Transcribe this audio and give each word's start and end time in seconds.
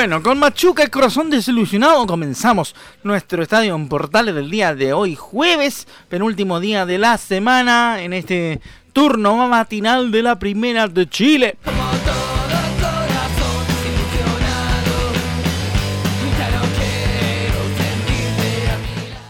Bueno, 0.00 0.22
con 0.22 0.38
Machuca 0.38 0.82
y 0.82 0.86
corazón 0.86 1.28
desilusionado 1.28 2.06
comenzamos 2.06 2.74
nuestro 3.02 3.42
estadio 3.42 3.74
en 3.74 3.86
Portales 3.86 4.34
del 4.34 4.50
día 4.50 4.74
de 4.74 4.94
hoy, 4.94 5.14
jueves, 5.14 5.86
penúltimo 6.08 6.58
día 6.58 6.86
de 6.86 6.96
la 6.96 7.18
semana, 7.18 8.00
en 8.00 8.14
este 8.14 8.62
turno 8.94 9.46
matinal 9.46 10.10
de 10.10 10.22
la 10.22 10.38
Primera 10.38 10.88
de 10.88 11.06
Chile. 11.06 11.58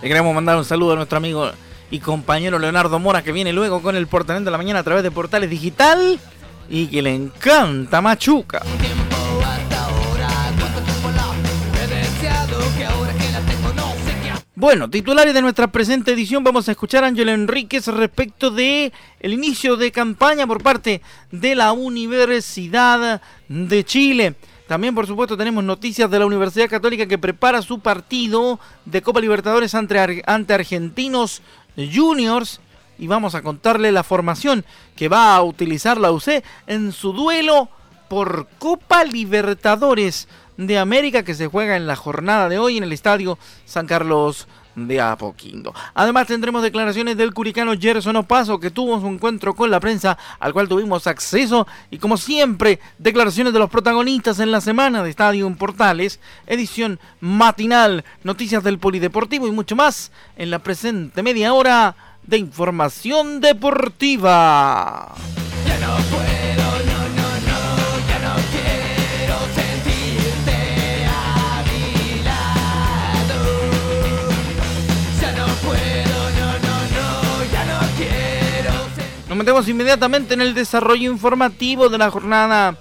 Le 0.01 0.09
queremos 0.09 0.33
mandar 0.33 0.57
un 0.57 0.65
saludo 0.65 0.93
a 0.93 0.95
nuestro 0.95 1.19
amigo 1.19 1.51
y 1.91 1.99
compañero 1.99 2.61
Leonardo 2.61 3.01
Mora 3.01 3.25
que 3.25 3.33
viene 3.33 3.53
luego 3.53 3.83
con 3.83 3.97
el 3.97 4.07
Portal 4.07 4.45
de 4.45 4.51
la 4.53 4.57
Mañana 4.57 4.79
a 4.79 4.85
través 4.85 5.03
de 5.03 5.11
Portales 5.11 5.51
Digital 5.51 6.21
y 6.69 6.87
que 6.87 7.03
le 7.03 7.13
encanta 7.13 8.01
Machuca. 8.01 8.63
Bueno, 14.61 14.91
titulares 14.91 15.33
de 15.33 15.41
nuestra 15.41 15.73
presente 15.73 16.13
edición, 16.13 16.45
vamos 16.45 16.69
a 16.69 16.73
escuchar 16.73 17.03
a 17.03 17.07
Ángel 17.07 17.31
Enríquez 17.31 17.87
respecto 17.87 18.51
de 18.51 18.93
el 19.19 19.33
inicio 19.33 19.79
de 19.79 19.91
campaña 19.91 20.47
por 20.47 20.63
parte 20.63 21.01
de 21.33 21.55
la 21.55 21.73
Universidad 21.73 23.23
de 23.49 23.85
Chile. 23.85 24.35
También, 24.69 24.95
por 24.95 25.07
supuesto, 25.07 25.35
tenemos 25.39 25.65
noticias 25.65 26.11
de 26.11 26.19
la 26.19 26.27
Universidad 26.27 26.69
Católica 26.69 27.07
que 27.07 27.17
prepara 27.17 27.63
su 27.63 27.81
partido 27.81 28.61
de 28.85 29.01
Copa 29.01 29.23
Libertadores 29.23 29.75
ante, 29.75 30.23
ante 30.27 30.53
Argentinos 30.53 31.41
Juniors. 31.75 32.61
Y 32.99 33.07
vamos 33.07 33.35
a 33.35 33.41
contarle 33.41 33.93
la 33.93 34.05
formación 34.05 34.67
que 34.95 35.09
va 35.09 35.37
a 35.37 35.43
utilizar 35.43 35.97
la 35.97 36.13
UC 36.13 36.45
en 36.67 36.93
su 36.93 37.15
duelo 37.15 37.71
por 38.11 38.49
Copa 38.59 39.05
Libertadores 39.05 40.27
de 40.57 40.81
América 40.81 41.23
que 41.23 41.33
se 41.33 41.47
juega 41.47 41.77
en 41.77 41.87
la 41.87 41.95
jornada 41.95 42.49
de 42.49 42.59
hoy 42.59 42.77
en 42.77 42.83
el 42.83 42.93
estadio 42.93 43.39
San 43.65 43.87
Carlos 43.87 44.49
de 44.75 45.01
Apoquindo. 45.01 45.73
Además 45.95 46.27
tendremos 46.27 46.65
declaraciones 46.65 47.17
del 47.17 47.33
curicano 47.33 47.73
Gerson 47.79 48.17
Opaso 48.17 48.59
que 48.59 48.73
tuvo 48.73 49.01
su 49.01 49.07
encuentro 49.07 49.55
con 49.55 49.71
la 49.71 49.79
prensa 49.79 50.19
al 50.41 50.53
cual 50.53 50.67
tuvimos 50.67 51.07
acceso 51.07 51.69
y 51.89 51.99
como 51.99 52.17
siempre 52.17 52.81
declaraciones 52.99 53.53
de 53.53 53.61
los 53.61 53.71
protagonistas 53.71 54.41
en 54.41 54.51
la 54.51 54.61
semana 54.61 55.05
de 55.05 55.11
Estadio 55.11 55.47
en 55.47 55.55
Portales, 55.55 56.19
edición 56.49 56.99
matinal, 57.21 58.05
noticias 58.25 58.65
del 58.65 58.81
polideportivo 58.81 59.47
y 59.47 59.53
mucho 59.53 59.77
más 59.77 60.11
en 60.35 60.51
la 60.51 60.59
presente 60.59 61.23
media 61.23 61.53
hora 61.53 61.95
de 62.27 62.39
información 62.39 63.41
deportiva. 63.41 65.15
Nos 65.81 67.00
metemos 79.41 79.67
inmediatamente 79.69 80.35
en 80.35 80.43
el 80.43 80.53
desarrollo 80.53 81.11
informativo 81.11 81.89
de 81.89 81.97
la 81.97 82.11
jornada 82.11 82.77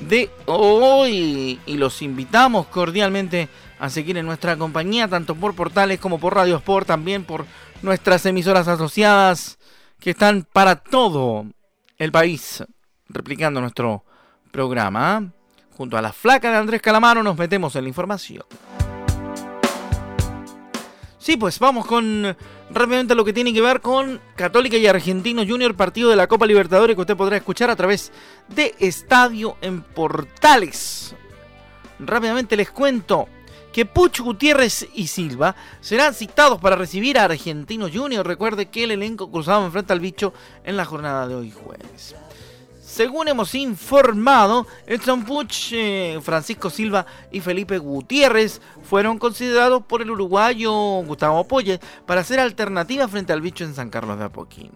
de 0.00 0.30
hoy 0.46 1.60
y 1.66 1.76
los 1.76 2.00
invitamos 2.00 2.66
cordialmente 2.68 3.50
a 3.78 3.90
seguir 3.90 4.16
en 4.16 4.24
nuestra 4.24 4.56
compañía, 4.56 5.06
tanto 5.06 5.34
por 5.34 5.54
portales 5.54 6.00
como 6.00 6.18
por 6.18 6.34
Radio 6.34 6.56
Sport, 6.56 6.86
también 6.86 7.24
por 7.24 7.44
nuestras 7.82 8.24
emisoras 8.24 8.68
asociadas 8.68 9.58
que 10.00 10.08
están 10.12 10.46
para 10.50 10.76
todo 10.76 11.44
el 11.98 12.10
país 12.10 12.64
replicando 13.10 13.60
nuestro 13.60 14.02
programa. 14.50 15.30
Junto 15.76 15.98
a 15.98 16.02
la 16.02 16.14
flaca 16.14 16.50
de 16.50 16.56
Andrés 16.56 16.80
Calamaro 16.80 17.22
nos 17.22 17.36
metemos 17.36 17.76
en 17.76 17.82
la 17.82 17.88
información. 17.88 18.44
Sí, 21.28 21.36
pues 21.36 21.58
vamos 21.58 21.84
con 21.84 22.34
rápidamente 22.70 23.14
lo 23.14 23.22
que 23.22 23.34
tiene 23.34 23.52
que 23.52 23.60
ver 23.60 23.82
con 23.82 24.18
Católica 24.34 24.78
y 24.78 24.86
Argentino 24.86 25.44
Junior, 25.46 25.74
partido 25.74 26.08
de 26.08 26.16
la 26.16 26.26
Copa 26.26 26.46
Libertadores 26.46 26.96
que 26.96 27.02
usted 27.02 27.18
podrá 27.18 27.36
escuchar 27.36 27.68
a 27.68 27.76
través 27.76 28.12
de 28.48 28.74
Estadio 28.78 29.58
en 29.60 29.82
Portales. 29.82 31.14
Rápidamente 31.98 32.56
les 32.56 32.70
cuento 32.70 33.28
que 33.74 33.84
Puch, 33.84 34.20
Gutiérrez 34.20 34.88
y 34.94 35.08
Silva 35.08 35.54
serán 35.82 36.14
citados 36.14 36.62
para 36.62 36.76
recibir 36.76 37.18
a 37.18 37.24
Argentino 37.24 37.90
Junior. 37.92 38.26
Recuerde 38.26 38.70
que 38.70 38.84
el 38.84 38.92
elenco 38.92 39.30
cruzado 39.30 39.66
enfrenta 39.66 39.92
al 39.92 40.00
bicho 40.00 40.32
en 40.64 40.78
la 40.78 40.86
jornada 40.86 41.28
de 41.28 41.34
hoy 41.34 41.50
jueves. 41.50 42.16
Según 42.88 43.28
hemos 43.28 43.54
informado, 43.54 44.66
Edson 44.86 45.22
Puch, 45.22 45.72
eh, 45.72 46.18
Francisco 46.22 46.70
Silva 46.70 47.04
y 47.30 47.40
Felipe 47.40 47.76
Gutiérrez 47.76 48.62
fueron 48.82 49.18
considerados 49.18 49.84
por 49.84 50.00
el 50.00 50.10
uruguayo 50.10 50.72
Gustavo 51.02 51.38
Apoye 51.38 51.80
para 52.06 52.24
ser 52.24 52.40
alternativa 52.40 53.06
frente 53.06 53.34
al 53.34 53.42
bicho 53.42 53.62
en 53.62 53.74
San 53.74 53.90
Carlos 53.90 54.18
de 54.18 54.24
Apoquín. 54.24 54.70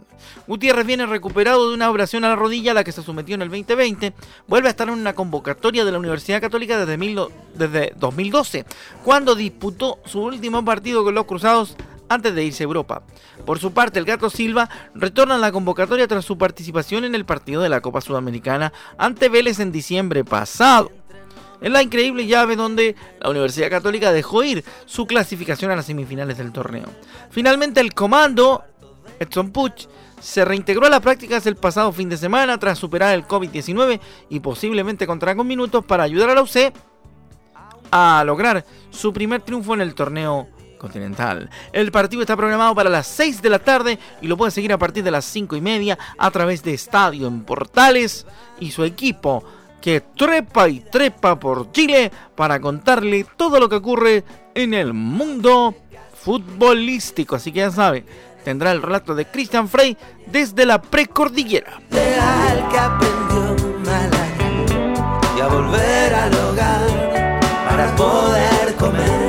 Gutiérrez 0.47 0.85
viene 0.85 1.07
recuperado 1.07 1.71
de 1.71 1.75
una 1.75 1.89
operación 1.89 2.25
a 2.25 2.29
la 2.29 2.37
rodilla 2.37 2.73
a 2.73 2.75
la 2.75 2.85
que 2.85 2.93
se 2.93 3.03
sometió 3.03 3.35
en 3.35 3.43
el 3.43 3.49
2020. 3.49 4.13
Vuelve 4.47 4.69
a 4.69 4.73
estar 4.73 4.89
en 4.89 4.95
una 4.95 5.15
convocatoria 5.15 5.87
de 5.87 5.93
la 5.93 5.99
Universidad 5.99 6.43
Católica 6.43 6.85
desde 6.85 7.95
2012, 7.97 8.67
cuando 9.03 9.35
disputó 9.35 10.01
su 10.05 10.21
último 10.21 10.63
partido 10.63 11.03
con 11.03 11.15
los 11.15 11.25
Cruzados 11.25 11.77
antes 12.09 12.35
de 12.35 12.45
irse 12.45 12.63
a 12.63 12.67
Europa. 12.67 13.03
Por 13.45 13.59
su 13.59 13.73
parte, 13.73 13.99
el 13.99 14.05
Gato 14.05 14.31
Silva 14.31 14.69
retorna 14.95 15.37
a 15.37 15.39
la 15.39 15.53
convocatoria 15.53 16.07
tras 16.07 16.25
su 16.25 16.39
participación 16.39 17.05
en 17.05 17.15
el 17.15 17.25
partido 17.25 17.63
de 17.63 17.69
la 17.69 17.81
Copa 17.81 18.01
Sudamericana 18.01 18.73
ante 18.99 19.29
Vélez 19.29 19.61
en 19.61 19.73
diciembre 19.73 20.25
pasado. 20.25 20.91
En 21.61 21.73
la 21.73 21.83
increíble 21.83 22.27
llave 22.27 22.57
donde 22.57 22.97
la 23.21 23.31
Universidad 23.31 23.71
Católica 23.71 24.13
dejó 24.13 24.43
ir 24.43 24.65
su 24.85 25.07
clasificación 25.07 25.71
a 25.71 25.77
las 25.77 25.87
semifinales 25.87 26.37
del 26.39 26.53
torneo. 26.53 26.87
Finalmente 27.31 27.81
el 27.81 27.95
comando, 27.95 28.65
Edson 29.21 29.53
Puch, 29.53 29.87
se 30.21 30.45
reintegró 30.45 30.87
a 30.87 30.91
las 30.91 31.01
prácticas 31.01 31.47
el 31.47 31.57
pasado 31.57 31.93
fin 31.93 32.09
de 32.09 32.17
semana 32.17 32.59
tras 32.59 32.79
superar 32.79 33.15
el 33.15 33.27
COVID-19 33.27 34.01
y 34.29 34.41
posiblemente 34.41 35.07
contará 35.07 35.35
con 35.35 35.47
minutos 35.47 35.85
para 35.85 36.05
ayudar 36.05 36.31
a 36.31 36.35
la 36.35 36.43
UC 36.43 36.73
a 37.91 38.23
lograr 38.25 38.65
su 38.91 39.13
primer 39.13 39.43
triunfo 39.43 39.75
en 39.75 39.81
el 39.81 39.95
torneo 39.95 40.49
Continental. 40.83 41.49
El 41.73 41.93
partido 41.93 42.23
está 42.23 42.37
programado 42.37 42.75
para 42.75 42.91
las 42.91 43.07
6 43.07 43.41
de 43.41 43.49
la 43.49 43.61
tarde 43.61 44.01
y 44.21 44.27
lo 44.27 44.37
puede 44.37 44.51
seguir 44.51 44.73
a 44.73 44.79
partir 44.79 45.05
de 45.05 45.13
las 45.13 45.25
5 45.27 45.55
y 45.55 45.61
media 45.61 45.97
a 46.19 46.31
través 46.33 46.65
de 46.65 46.75
Estadio 46.75 47.29
en 47.29 47.45
Portales 47.45 48.27
y 48.59 48.73
su 48.73 48.83
equipo 48.83 49.45
que 49.81 50.01
trepa 50.01 50.69
y 50.69 50.81
trepa 50.81 51.39
por 51.39 51.71
Chile 51.71 52.11
para 52.35 52.61
contarle 52.61 53.25
todo 53.37 53.61
lo 53.61 53.69
que 53.69 53.77
ocurre 53.77 54.25
en 54.57 54.75
el 54.75 54.93
mundo 54.93 55.77
futbolístico. 56.15 57.37
Así 57.37 57.53
que 57.53 57.61
ya 57.61 57.71
sabe, 57.71 58.05
tendrá 58.45 58.73
el 58.73 58.83
relato 58.83 59.15
de 59.15 59.27
Christian 59.27 59.69
Frey 59.69 59.97
desde 60.27 60.67
la 60.67 60.83
precordillera. 60.83 61.81
y 65.37 65.41
a 65.41 65.47
volver 65.47 66.15
al 66.15 66.35
hogar 66.35 67.41
para 67.69 67.97
poder 67.97 68.75
comer. 68.75 69.22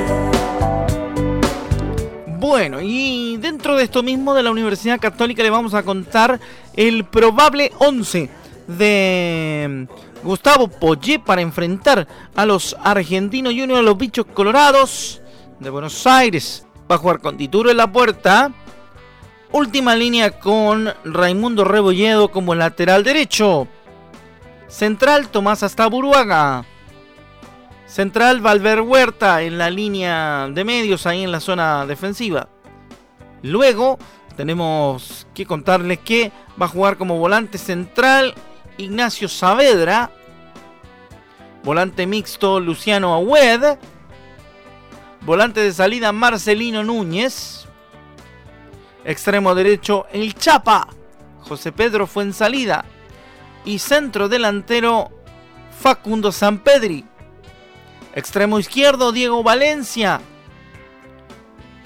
Bueno, 2.46 2.82
y 2.82 3.38
dentro 3.38 3.74
de 3.74 3.84
esto 3.84 4.02
mismo 4.02 4.34
de 4.34 4.42
la 4.42 4.50
Universidad 4.50 5.00
Católica 5.00 5.42
le 5.42 5.48
vamos 5.48 5.72
a 5.72 5.82
contar 5.82 6.38
el 6.74 7.06
probable 7.06 7.72
11 7.78 8.28
de 8.68 9.88
Gustavo 10.22 10.68
Poyet 10.68 11.20
para 11.20 11.40
enfrentar 11.40 12.06
a 12.36 12.44
los 12.44 12.76
argentinos 12.84 13.54
Juniors, 13.54 13.78
a 13.78 13.82
los 13.82 13.96
bichos 13.96 14.26
colorados 14.26 15.22
de 15.58 15.70
Buenos 15.70 16.06
Aires. 16.06 16.66
Va 16.88 16.96
a 16.96 16.98
jugar 16.98 17.20
con 17.20 17.38
Tituro 17.38 17.70
en 17.70 17.78
la 17.78 17.90
puerta. 17.90 18.52
Última 19.50 19.96
línea 19.96 20.38
con 20.38 20.92
Raimundo 21.02 21.64
Rebolledo 21.64 22.30
como 22.30 22.54
lateral 22.54 23.04
derecho. 23.04 23.68
Central 24.68 25.28
Tomás 25.28 25.62
Astaburuaga. 25.62 26.66
Central 27.94 28.40
Valver 28.40 28.80
Huerta 28.80 29.42
en 29.42 29.56
la 29.56 29.70
línea 29.70 30.48
de 30.50 30.64
medios, 30.64 31.06
ahí 31.06 31.22
en 31.22 31.30
la 31.30 31.38
zona 31.38 31.86
defensiva. 31.86 32.48
Luego 33.42 34.00
tenemos 34.36 35.28
que 35.32 35.46
contarles 35.46 36.00
que 36.00 36.32
va 36.60 36.66
a 36.66 36.70
jugar 36.70 36.98
como 36.98 37.20
volante 37.20 37.56
central 37.56 38.34
Ignacio 38.78 39.28
Saavedra. 39.28 40.10
Volante 41.62 42.04
mixto 42.04 42.58
Luciano 42.58 43.14
Agüed. 43.14 43.78
Volante 45.20 45.60
de 45.60 45.72
salida 45.72 46.10
Marcelino 46.10 46.82
Núñez. 46.82 47.68
Extremo 49.04 49.54
derecho 49.54 50.06
El 50.12 50.34
Chapa. 50.34 50.88
José 51.42 51.70
Pedro 51.70 52.08
fue 52.08 52.24
en 52.24 52.32
salida. 52.32 52.86
Y 53.64 53.78
centro 53.78 54.28
delantero 54.28 55.12
Facundo 55.78 56.32
Sampedri. 56.32 57.04
Extremo 58.14 58.60
izquierdo 58.60 59.10
Diego 59.10 59.42
Valencia. 59.42 60.20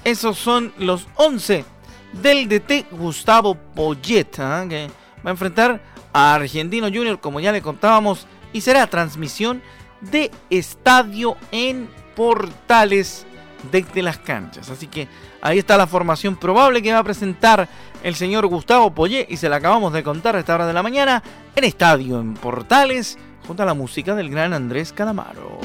Esos 0.05 0.39
son 0.39 0.75
los 0.79 1.09
11 1.17 1.65
del 2.13 2.49
DT 2.49 2.87
Gustavo 2.91 3.55
Poyet, 3.55 4.39
¿ah? 4.39 4.65
que 4.69 4.89
va 5.25 5.31
a 5.31 5.31
enfrentar 5.31 5.81
a 6.13 6.35
Argentino 6.35 6.89
Junior, 6.89 7.19
como 7.19 7.41
ya 7.41 7.51
le 7.51 7.63
contábamos, 7.63 8.27
y 8.53 8.61
será 8.61 8.87
transmisión 8.87 9.63
de 10.03 10.31
estadio 10.51 11.37
en 11.51 11.89
Portales 12.15 13.27
desde 13.71 14.03
las 14.03 14.19
canchas. 14.19 14.69
Así 14.71 14.87
que 14.87 15.09
ahí 15.41 15.59
está 15.59 15.77
la 15.77 15.87
formación 15.87 16.37
probable 16.37 16.83
que 16.83 16.93
va 16.93 16.99
a 16.99 17.05
presentar 17.05 17.69
el 18.03 18.15
señor 18.15 18.47
Gustavo 18.47 18.95
Poyet 18.95 19.27
y 19.31 19.39
se 19.39 19.49
la 19.49 19.57
acabamos 19.57 19.93
de 19.93 20.03
contar 20.03 20.37
a 20.37 20.41
esta 20.41 20.55
hora 20.55 20.67
de 20.67 20.73
la 20.75 20.83
mañana 20.83 21.23
en 21.57 21.65
estadio 21.65 22.21
en 22.21 22.35
Portales 22.35 23.19
junto 23.47 23.63
a 23.63 23.67
la 23.67 23.75
música 23.75 24.15
del 24.15 24.31
gran 24.31 24.53
Andrés 24.53 24.93
Calamaro. 24.93 25.59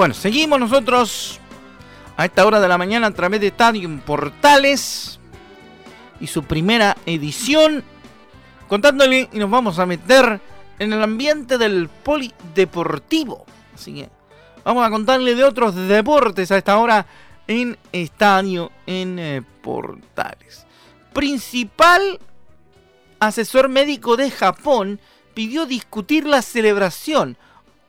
Bueno, 0.00 0.14
seguimos 0.14 0.58
nosotros 0.58 1.38
a 2.16 2.24
esta 2.24 2.46
hora 2.46 2.58
de 2.58 2.66
la 2.66 2.78
mañana 2.78 3.08
a 3.08 3.10
través 3.10 3.38
de 3.38 3.48
Estadio 3.48 3.86
Portales 4.06 5.20
y 6.18 6.26
su 6.26 6.42
primera 6.44 6.96
edición, 7.04 7.84
contándole 8.66 9.28
y 9.30 9.38
nos 9.38 9.50
vamos 9.50 9.78
a 9.78 9.84
meter 9.84 10.40
en 10.78 10.94
el 10.94 11.02
ambiente 11.02 11.58
del 11.58 11.90
polideportivo. 11.90 13.44
Así 13.74 13.92
que 13.92 14.08
vamos 14.64 14.86
a 14.86 14.90
contarle 14.90 15.34
de 15.34 15.44
otros 15.44 15.74
deportes 15.74 16.50
a 16.50 16.56
esta 16.56 16.78
hora 16.78 17.04
en 17.46 17.76
Estadio 17.92 18.72
en 18.86 19.18
eh, 19.18 19.42
Portales. 19.60 20.66
Principal 21.12 22.18
asesor 23.18 23.68
médico 23.68 24.16
de 24.16 24.30
Japón 24.30 24.98
pidió 25.34 25.66
discutir 25.66 26.24
la 26.24 26.40
celebración 26.40 27.36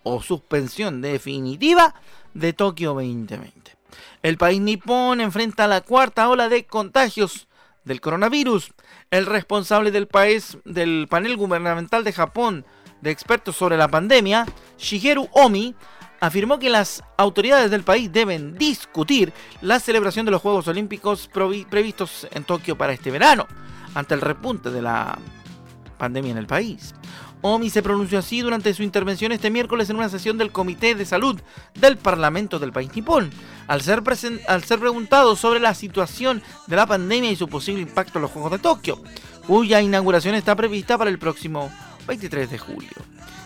o 0.03 0.21
suspensión 0.21 1.01
definitiva 1.01 1.95
de 2.33 2.53
Tokio 2.53 2.93
2020. 2.93 3.77
El 4.23 4.37
país 4.37 4.61
nipón 4.61 5.21
enfrenta 5.21 5.67
la 5.67 5.81
cuarta 5.81 6.29
ola 6.29 6.49
de 6.49 6.65
contagios 6.65 7.47
del 7.83 8.01
coronavirus. 8.01 8.71
El 9.09 9.25
responsable 9.25 9.91
del 9.91 10.07
país 10.07 10.57
del 10.65 11.07
panel 11.09 11.37
gubernamental 11.37 12.03
de 12.03 12.13
Japón 12.13 12.65
de 13.01 13.11
expertos 13.11 13.55
sobre 13.55 13.77
la 13.77 13.87
pandemia, 13.87 14.45
Shigeru 14.77 15.27
Omi, 15.31 15.75
afirmó 16.19 16.59
que 16.59 16.69
las 16.69 17.03
autoridades 17.17 17.71
del 17.71 17.83
país 17.83 18.11
deben 18.11 18.55
discutir 18.55 19.33
la 19.61 19.79
celebración 19.79 20.25
de 20.25 20.31
los 20.31 20.41
Juegos 20.41 20.67
Olímpicos 20.67 21.27
previstos 21.27 22.27
en 22.31 22.43
Tokio 22.43 22.77
para 22.77 22.93
este 22.93 23.09
verano, 23.09 23.47
ante 23.95 24.13
el 24.13 24.21
repunte 24.21 24.69
de 24.69 24.83
la 24.83 25.17
pandemia 25.97 26.31
en 26.31 26.37
el 26.37 26.45
país. 26.45 26.93
Omi 27.41 27.69
se 27.69 27.81
pronunció 27.81 28.19
así 28.19 28.41
durante 28.41 28.73
su 28.73 28.83
intervención 28.83 29.31
este 29.31 29.49
miércoles 29.49 29.89
en 29.89 29.95
una 29.95 30.09
sesión 30.09 30.37
del 30.37 30.51
Comité 30.51 30.93
de 30.93 31.05
Salud 31.05 31.39
del 31.73 31.97
Parlamento 31.97 32.59
del 32.59 32.71
país 32.71 32.93
nipón. 32.95 33.31
Al 33.67 33.81
ser, 33.81 34.03
al 34.47 34.63
ser 34.63 34.79
preguntado 34.79 35.35
sobre 35.35 35.59
la 35.59 35.73
situación 35.73 36.43
de 36.67 36.75
la 36.75 36.85
pandemia 36.85 37.31
y 37.31 37.35
su 37.35 37.47
posible 37.47 37.81
impacto 37.81 38.19
en 38.19 38.23
los 38.23 38.31
Juegos 38.31 38.51
de 38.51 38.59
Tokio, 38.59 39.01
cuya 39.47 39.81
inauguración 39.81 40.35
está 40.35 40.55
prevista 40.55 40.97
para 40.97 41.09
el 41.09 41.17
próximo 41.17 41.71
23 42.07 42.51
de 42.51 42.57
julio. 42.59 42.91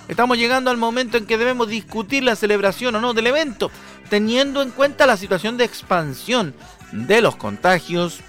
Estamos 0.08 0.38
llegando 0.38 0.70
al 0.70 0.78
momento 0.78 1.18
en 1.18 1.26
que 1.26 1.38
debemos 1.38 1.68
discutir 1.68 2.24
la 2.24 2.36
celebración 2.36 2.96
o 2.96 3.02
no 3.02 3.14
del 3.14 3.28
evento, 3.28 3.72
teniendo 4.10 4.62
en 4.62 4.72
cuenta 4.72 5.08
la 5.08 5.18
situación 5.18 5.58
de 5.58 5.64
expansión 5.64 6.54
de 6.92 7.22
los 7.22 7.38
contagios 7.38 8.20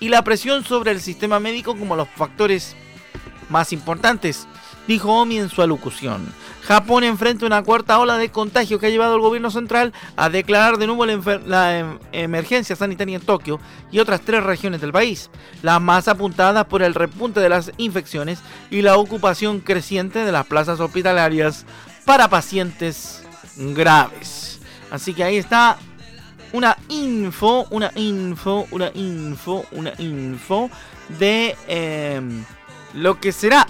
y 0.00 0.08
la 0.08 0.22
presión 0.22 0.64
sobre 0.64 0.90
el 0.90 1.00
sistema 1.00 1.40
médico 1.40 1.76
como 1.76 1.96
los 1.96 2.08
factores 2.08 2.76
más 3.48 3.72
importantes 3.72 4.46
dijo 4.88 5.12
Omi 5.12 5.38
en 5.38 5.50
su 5.50 5.62
alocución. 5.62 6.26
Japón 6.66 7.04
enfrenta 7.04 7.46
una 7.46 7.62
cuarta 7.62 7.98
ola 7.98 8.18
de 8.18 8.30
contagio 8.30 8.80
que 8.80 8.86
ha 8.86 8.90
llevado 8.90 9.14
al 9.14 9.20
gobierno 9.20 9.50
central 9.50 9.92
a 10.16 10.28
declarar 10.30 10.78
de 10.78 10.86
nuevo 10.86 11.06
la, 11.06 11.78
em, 11.78 11.98
emergencia 12.12 12.74
sanitaria 12.74 13.16
en 13.16 13.22
Tokio 13.22 13.60
y 13.92 14.00
otras 14.00 14.22
tres 14.22 14.42
regiones 14.42 14.80
del 14.80 14.92
país, 14.92 15.30
las 15.62 15.80
más 15.80 16.08
apuntadas 16.08 16.64
por 16.64 16.82
el 16.82 16.94
repunte 16.94 17.40
de 17.40 17.48
las 17.50 17.70
infecciones 17.76 18.40
y 18.70 18.82
la 18.82 18.96
ocupación 18.96 19.60
creciente 19.60 20.24
de 20.24 20.32
las 20.32 20.46
plazas 20.46 20.80
hospitalarias 20.80 21.64
para 22.04 22.28
pacientes 22.28 23.24
graves. 23.56 24.58
Así 24.90 25.12
que 25.12 25.22
ahí 25.22 25.36
está 25.36 25.78
una 26.52 26.76
info, 26.88 27.66
una 27.70 27.92
info, 27.94 28.66
una 28.70 28.90
info, 28.94 29.66
una 29.72 29.92
info 29.98 30.70
de 31.18 31.56
em, 31.66 32.44
lo 32.94 33.20
que 33.20 33.32
será 33.32 33.66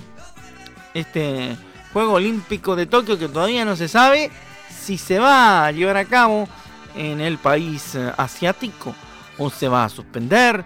este 0.94 1.56
Juego 1.93 2.14
Olímpico 2.14 2.75
de 2.76 2.87
Tokio 2.87 3.19
que 3.19 3.29
todavía 3.29 3.64
no 3.64 3.76
se 3.76 3.88
sabe 3.88 4.31
si 4.69 4.99
se 4.99 5.19
va 5.19 5.67
a 5.67 5.73
llevar 5.73 5.96
a 5.96 6.05
cabo 6.05 6.49
en 6.94 7.20
el 7.20 7.38
país 7.38 7.94
eh, 7.94 8.12
asiático 8.17 8.94
o 9.38 9.50
se 9.50 9.69
va 9.69 9.85
a 9.85 9.88
suspender 9.88 10.64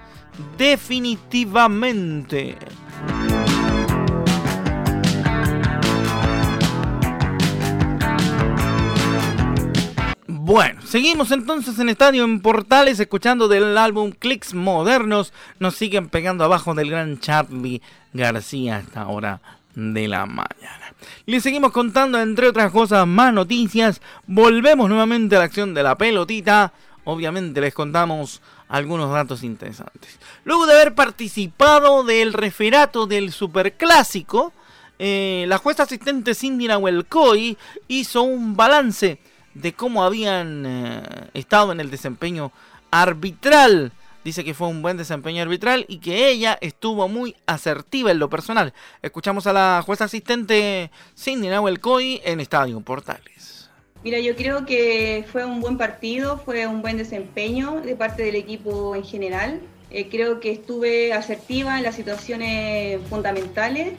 definitivamente. 0.56 2.56
Bueno, 10.26 10.82
seguimos 10.82 11.30
entonces 11.30 11.78
en 11.78 11.88
Estadio 11.88 12.24
en 12.24 12.40
Portales 12.40 12.98
escuchando 12.98 13.46
del 13.48 13.78
álbum 13.78 14.10
Clicks 14.10 14.54
Modernos. 14.54 15.32
Nos 15.60 15.76
siguen 15.76 16.08
pegando 16.08 16.42
abajo 16.44 16.74
del 16.74 16.90
gran 16.90 17.20
Charlie 17.20 17.80
García 18.12 18.78
hasta 18.78 19.02
ahora 19.02 19.40
de 19.74 20.08
la 20.08 20.26
mañana. 20.26 20.94
Le 21.26 21.40
seguimos 21.40 21.72
contando, 21.72 22.20
entre 22.20 22.48
otras 22.48 22.70
cosas, 22.72 23.06
más 23.06 23.32
noticias. 23.32 24.00
Volvemos 24.26 24.88
nuevamente 24.88 25.36
a 25.36 25.40
la 25.40 25.44
acción 25.46 25.74
de 25.74 25.82
la 25.82 25.96
pelotita. 25.96 26.72
Obviamente 27.04 27.60
les 27.60 27.74
contamos 27.74 28.40
algunos 28.68 29.12
datos 29.12 29.42
interesantes. 29.42 30.18
Luego 30.44 30.66
de 30.66 30.74
haber 30.74 30.94
participado 30.94 32.04
del 32.04 32.32
referato 32.32 33.06
del 33.06 33.32
Superclásico, 33.32 34.52
eh, 34.98 35.44
la 35.48 35.58
jueza 35.58 35.82
asistente 35.82 36.34
Cindy 36.34 36.68
Nahuelcoy 36.68 37.58
hizo 37.88 38.22
un 38.22 38.56
balance 38.56 39.18
de 39.54 39.72
cómo 39.72 40.04
habían 40.04 40.64
eh, 40.64 41.02
estado 41.34 41.72
en 41.72 41.80
el 41.80 41.90
desempeño 41.90 42.52
arbitral 42.90 43.92
dice 44.24 44.44
que 44.44 44.54
fue 44.54 44.68
un 44.68 44.82
buen 44.82 44.96
desempeño 44.96 45.42
arbitral 45.42 45.84
y 45.88 45.98
que 45.98 46.28
ella 46.28 46.58
estuvo 46.60 47.08
muy 47.08 47.36
asertiva 47.46 48.10
en 48.10 48.18
lo 48.18 48.28
personal. 48.28 48.72
Escuchamos 49.02 49.46
a 49.46 49.52
la 49.52 49.82
jueza 49.84 50.04
asistente 50.04 50.90
Cindy 51.16 51.48
Nahuel 51.48 51.80
Coy 51.80 52.20
en 52.24 52.40
Estadio 52.40 52.80
Portales. 52.80 53.70
Mira, 54.04 54.18
yo 54.18 54.34
creo 54.34 54.66
que 54.66 55.24
fue 55.30 55.44
un 55.44 55.60
buen 55.60 55.78
partido, 55.78 56.38
fue 56.38 56.66
un 56.66 56.82
buen 56.82 56.96
desempeño 56.96 57.80
de 57.80 57.94
parte 57.94 58.24
del 58.24 58.34
equipo 58.34 58.96
en 58.96 59.04
general. 59.04 59.60
Eh, 59.90 60.08
creo 60.08 60.40
que 60.40 60.50
estuve 60.50 61.12
asertiva 61.12 61.76
en 61.76 61.84
las 61.84 61.94
situaciones 61.94 63.00
fundamentales 63.08 63.94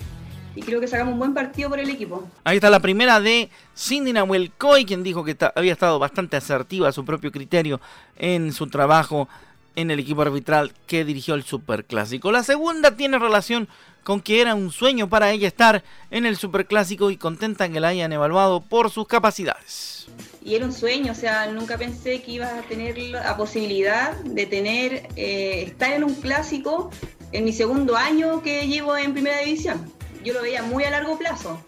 y 0.55 0.61
creo 0.61 0.79
que 0.79 0.87
sacamos 0.87 1.13
un 1.13 1.19
buen 1.19 1.33
partido 1.33 1.69
por 1.69 1.79
el 1.79 1.89
equipo. 1.89 2.27
Ahí 2.43 2.57
está 2.57 2.69
la 2.69 2.79
primera 2.79 3.19
de 3.19 3.49
Cindy 3.75 4.11
Nahuel 4.11 4.51
Coy, 4.57 4.85
quien 4.85 5.03
dijo 5.03 5.23
que 5.23 5.37
había 5.55 5.71
estado 5.71 5.99
bastante 5.99 6.35
asertiva 6.35 6.89
a 6.89 6.91
su 6.91 7.05
propio 7.05 7.31
criterio 7.31 7.79
en 8.17 8.51
su 8.51 8.67
trabajo 8.67 9.29
en 9.75 9.91
el 9.91 9.99
equipo 9.99 10.21
arbitral 10.21 10.73
que 10.87 11.05
dirigió 11.05 11.35
el 11.35 11.43
Superclásico. 11.43 12.31
La 12.31 12.43
segunda 12.43 12.95
tiene 12.95 13.19
relación 13.19 13.67
con 14.03 14.21
que 14.21 14.41
era 14.41 14.55
un 14.55 14.71
sueño 14.71 15.09
para 15.09 15.31
ella 15.31 15.47
estar 15.47 15.83
en 16.11 16.25
el 16.25 16.37
Superclásico 16.37 17.09
y 17.09 17.17
contenta 17.17 17.69
que 17.69 17.79
la 17.79 17.89
hayan 17.89 18.11
evaluado 18.13 18.61
por 18.61 18.89
sus 18.89 19.07
capacidades. 19.07 20.07
Y 20.43 20.55
era 20.55 20.65
un 20.65 20.73
sueño, 20.73 21.13
o 21.13 21.15
sea, 21.15 21.47
nunca 21.47 21.77
pensé 21.77 22.21
que 22.21 22.31
ibas 22.31 22.51
a 22.51 22.61
tener 22.63 22.97
la 22.97 23.37
posibilidad 23.37 24.13
de 24.23 24.45
tener, 24.45 25.07
eh, 25.15 25.63
estar 25.67 25.93
en 25.93 26.03
un 26.03 26.15
clásico 26.15 26.91
en 27.31 27.45
mi 27.45 27.53
segundo 27.53 27.95
año 27.95 28.41
que 28.41 28.67
llevo 28.67 28.97
en 28.97 29.13
primera 29.13 29.39
división. 29.39 29.91
Yo 30.23 30.33
lo 30.33 30.41
veía 30.41 30.63
muy 30.63 30.83
a 30.83 30.91
largo 30.91 31.17
plazo 31.17 31.63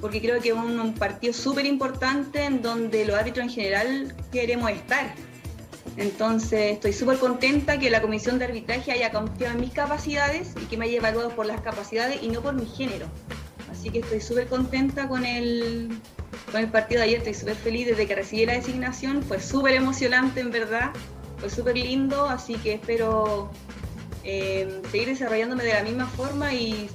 porque 0.00 0.20
creo 0.20 0.40
que 0.40 0.50
es 0.50 0.54
un, 0.54 0.94
partido 0.94 1.32
súper 1.32 1.66
importante 1.66 2.44
en 2.44 2.62
donde 2.62 3.04
los 3.04 3.16
árbitros 3.16 3.44
en 3.46 3.52
general 3.52 4.14
queremos 4.32 4.70
estar. 4.70 5.14
Entonces 6.00 6.72
estoy 6.72 6.94
súper 6.94 7.18
contenta 7.18 7.78
que 7.78 7.90
la 7.90 8.00
comisión 8.00 8.38
de 8.38 8.46
arbitraje 8.46 8.90
haya 8.90 9.12
confiado 9.12 9.54
en 9.54 9.60
mis 9.60 9.70
capacidades 9.70 10.54
y 10.58 10.64
que 10.64 10.78
me 10.78 10.86
haya 10.86 10.96
evaluado 10.96 11.28
por 11.36 11.44
las 11.44 11.60
capacidades 11.60 12.22
y 12.22 12.28
no 12.28 12.40
por 12.40 12.54
mi 12.54 12.64
género. 12.64 13.06
Así 13.70 13.90
que 13.90 13.98
estoy 13.98 14.22
súper 14.22 14.46
contenta 14.46 15.06
con 15.08 15.26
el, 15.26 15.90
con 16.50 16.62
el 16.62 16.68
partido 16.68 17.00
de 17.00 17.08
ayer, 17.08 17.18
estoy 17.18 17.34
súper 17.34 17.56
feliz 17.56 17.86
desde 17.88 18.06
que 18.06 18.14
recibí 18.14 18.46
la 18.46 18.54
designación, 18.54 19.22
fue 19.22 19.40
súper 19.40 19.74
emocionante 19.74 20.40
en 20.40 20.50
verdad, 20.50 20.90
fue 21.36 21.50
súper 21.50 21.76
lindo, 21.76 22.24
así 22.24 22.54
que 22.54 22.72
espero 22.74 23.50
eh, 24.24 24.80
seguir 24.90 25.08
desarrollándome 25.08 25.64
de 25.64 25.74
la 25.74 25.82
misma 25.82 26.06
forma 26.06 26.54
y, 26.54 26.88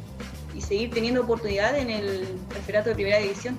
y 0.56 0.62
seguir 0.62 0.90
teniendo 0.90 1.22
oportunidad 1.22 1.78
en 1.78 1.92
el 1.92 2.26
referato 2.50 2.90
de 2.90 2.96
primera 2.96 3.20
división. 3.20 3.56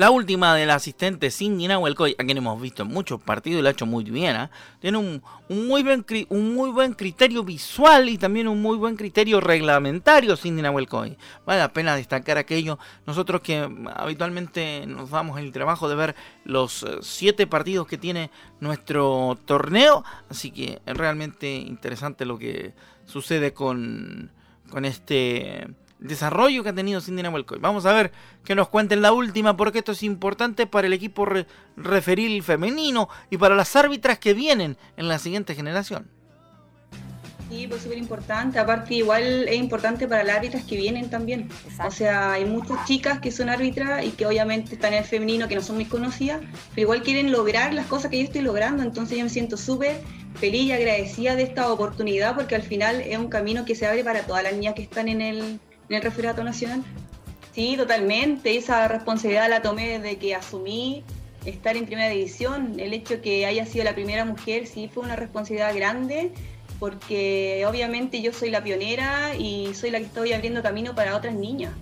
La 0.00 0.10
última 0.10 0.54
del 0.54 0.70
asistente 0.70 1.30
Cindy 1.30 1.68
Nahuelcoy, 1.68 2.16
a 2.18 2.24
quien 2.24 2.38
hemos 2.38 2.58
visto 2.58 2.84
en 2.84 2.88
muchos 2.88 3.20
partidos 3.20 3.58
y 3.58 3.62
lo 3.62 3.68
ha 3.68 3.72
hecho 3.72 3.84
muy 3.84 4.02
bien. 4.02 4.34
¿eh? 4.34 4.48
Tiene 4.80 4.96
un, 4.96 5.22
muy 5.50 5.82
buen, 5.82 6.06
un 6.30 6.54
muy 6.54 6.70
buen 6.70 6.94
criterio 6.94 7.44
visual 7.44 8.08
y 8.08 8.16
también 8.16 8.48
un 8.48 8.62
muy 8.62 8.78
buen 8.78 8.96
criterio 8.96 9.42
reglamentario 9.42 10.38
Cindy 10.38 10.62
Nahuelcoy. 10.62 11.18
Vale 11.44 11.58
la 11.58 11.74
pena 11.74 11.96
destacar 11.96 12.38
aquello. 12.38 12.78
Nosotros 13.06 13.42
que 13.42 13.68
habitualmente 13.94 14.86
nos 14.86 15.10
damos 15.10 15.38
el 15.38 15.52
trabajo 15.52 15.86
de 15.86 15.96
ver 15.96 16.16
los 16.44 16.82
eh, 16.82 16.96
siete 17.02 17.46
partidos 17.46 17.86
que 17.86 17.98
tiene 17.98 18.30
nuestro 18.58 19.38
torneo. 19.44 20.02
Así 20.30 20.50
que 20.50 20.80
es 20.86 20.96
realmente 20.96 21.56
interesante 21.56 22.24
lo 22.24 22.38
que 22.38 22.72
sucede 23.04 23.52
con, 23.52 24.32
con 24.70 24.86
este 24.86 25.68
desarrollo 26.00 26.62
que 26.62 26.70
ha 26.70 26.74
tenido 26.74 27.00
Cindy 27.00 27.22
Nahuelcoy. 27.22 27.58
Vamos 27.58 27.86
a 27.86 27.92
ver 27.92 28.12
que 28.44 28.54
nos 28.54 28.68
cuenten 28.68 29.02
la 29.02 29.12
última, 29.12 29.56
porque 29.56 29.78
esto 29.78 29.92
es 29.92 30.02
importante 30.02 30.66
para 30.66 30.86
el 30.86 30.92
equipo 30.92 31.26
referil 31.76 32.42
femenino 32.42 33.08
y 33.30 33.36
para 33.36 33.54
las 33.54 33.76
árbitras 33.76 34.18
que 34.18 34.34
vienen 34.34 34.76
en 34.96 35.08
la 35.08 35.18
siguiente 35.18 35.54
generación. 35.54 36.08
Sí, 37.50 37.66
pues 37.66 37.82
súper 37.82 37.98
importante. 37.98 38.60
Aparte, 38.60 38.94
igual 38.94 39.48
es 39.48 39.56
importante 39.56 40.06
para 40.06 40.22
las 40.22 40.36
árbitras 40.36 40.62
que 40.64 40.76
vienen 40.76 41.10
también. 41.10 41.48
O 41.84 41.90
sea, 41.90 42.34
hay 42.34 42.44
muchas 42.44 42.86
chicas 42.86 43.18
que 43.18 43.32
son 43.32 43.48
árbitras 43.48 44.04
y 44.04 44.10
que 44.10 44.24
obviamente 44.24 44.74
están 44.74 44.92
en 44.92 45.00
el 45.00 45.04
femenino, 45.04 45.48
que 45.48 45.56
no 45.56 45.60
son 45.60 45.74
muy 45.74 45.84
conocidas, 45.84 46.40
pero 46.70 46.82
igual 46.82 47.02
quieren 47.02 47.32
lograr 47.32 47.74
las 47.74 47.86
cosas 47.86 48.08
que 48.12 48.18
yo 48.18 48.24
estoy 48.24 48.42
logrando. 48.42 48.84
Entonces 48.84 49.18
yo 49.18 49.24
me 49.24 49.30
siento 49.30 49.56
súper 49.56 50.00
feliz 50.36 50.62
y 50.62 50.72
agradecida 50.72 51.34
de 51.34 51.42
esta 51.42 51.72
oportunidad 51.72 52.36
porque 52.36 52.54
al 52.54 52.62
final 52.62 53.00
es 53.00 53.18
un 53.18 53.28
camino 53.28 53.64
que 53.64 53.74
se 53.74 53.84
abre 53.84 54.04
para 54.04 54.22
todas 54.22 54.44
las 54.44 54.52
niñas 54.52 54.74
que 54.74 54.82
están 54.82 55.08
en 55.08 55.20
el, 55.20 55.60
en 55.90 55.96
el 55.96 56.02
referato 56.02 56.42
nacional. 56.42 56.82
Sí, 57.52 57.76
totalmente. 57.76 58.56
Esa 58.56 58.88
responsabilidad 58.88 59.50
la 59.50 59.60
tomé 59.60 59.98
desde 59.98 60.16
que 60.18 60.34
asumí 60.34 61.02
estar 61.44 61.76
en 61.76 61.84
primera 61.84 62.08
división. 62.08 62.78
El 62.78 62.94
hecho 62.94 63.20
que 63.20 63.44
haya 63.44 63.66
sido 63.66 63.84
la 63.84 63.94
primera 63.94 64.24
mujer 64.24 64.66
sí 64.66 64.88
fue 64.92 65.02
una 65.02 65.16
responsabilidad 65.16 65.74
grande 65.74 66.32
porque 66.78 67.64
obviamente 67.68 68.22
yo 68.22 68.32
soy 68.32 68.50
la 68.50 68.62
pionera 68.62 69.34
y 69.36 69.74
soy 69.74 69.90
la 69.90 69.98
que 69.98 70.06
estoy 70.06 70.32
abriendo 70.32 70.62
camino 70.62 70.94
para 70.94 71.16
otras 71.16 71.34
niñas. 71.34 71.72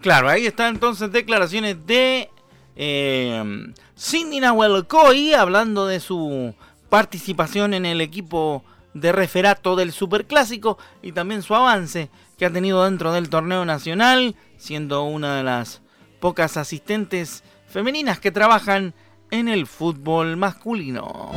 Claro, 0.00 0.28
ahí 0.28 0.46
están 0.46 0.74
entonces 0.74 1.12
declaraciones 1.12 1.84
de 1.86 2.30
eh, 2.76 3.72
Cindy 3.98 4.40
hablando 5.34 5.86
de 5.86 6.00
su 6.00 6.54
participación 6.88 7.74
en 7.74 7.84
el 7.84 8.00
equipo 8.00 8.64
de 8.94 9.12
referato 9.12 9.76
del 9.76 9.92
Superclásico 9.92 10.78
y 11.02 11.12
también 11.12 11.42
su 11.42 11.54
avance 11.54 12.10
que 12.38 12.46
ha 12.46 12.52
tenido 12.52 12.84
dentro 12.84 13.12
del 13.12 13.30
torneo 13.30 13.64
nacional, 13.64 14.36
siendo 14.58 15.04
una 15.04 15.36
de 15.36 15.42
las 15.42 15.80
pocas 16.20 16.56
asistentes 16.56 17.42
femeninas 17.66 18.20
que 18.20 18.30
trabajan 18.30 18.94
en 19.30 19.48
el 19.48 19.66
fútbol 19.66 20.36
masculino. 20.36 21.30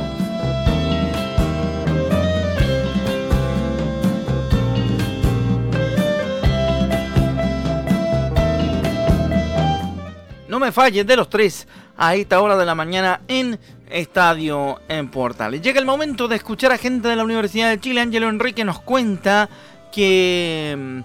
No 10.48 10.60
me 10.60 10.72
falles 10.72 11.06
de 11.06 11.16
los 11.16 11.28
tres 11.28 11.66
a 11.96 12.14
esta 12.14 12.40
hora 12.40 12.56
de 12.56 12.64
la 12.64 12.74
mañana 12.74 13.20
en 13.28 13.58
Estadio 13.90 14.80
en 14.88 15.08
Portales. 15.08 15.62
Llega 15.62 15.80
el 15.80 15.86
momento 15.86 16.28
de 16.28 16.36
escuchar 16.36 16.72
a 16.72 16.78
gente 16.78 17.08
de 17.08 17.16
la 17.16 17.24
Universidad 17.24 17.70
de 17.70 17.80
Chile. 17.80 18.00
Ángelo 18.00 18.28
Enrique 18.28 18.64
nos 18.64 18.80
cuenta 18.80 19.48
que 19.92 20.76
mm, 20.76 21.00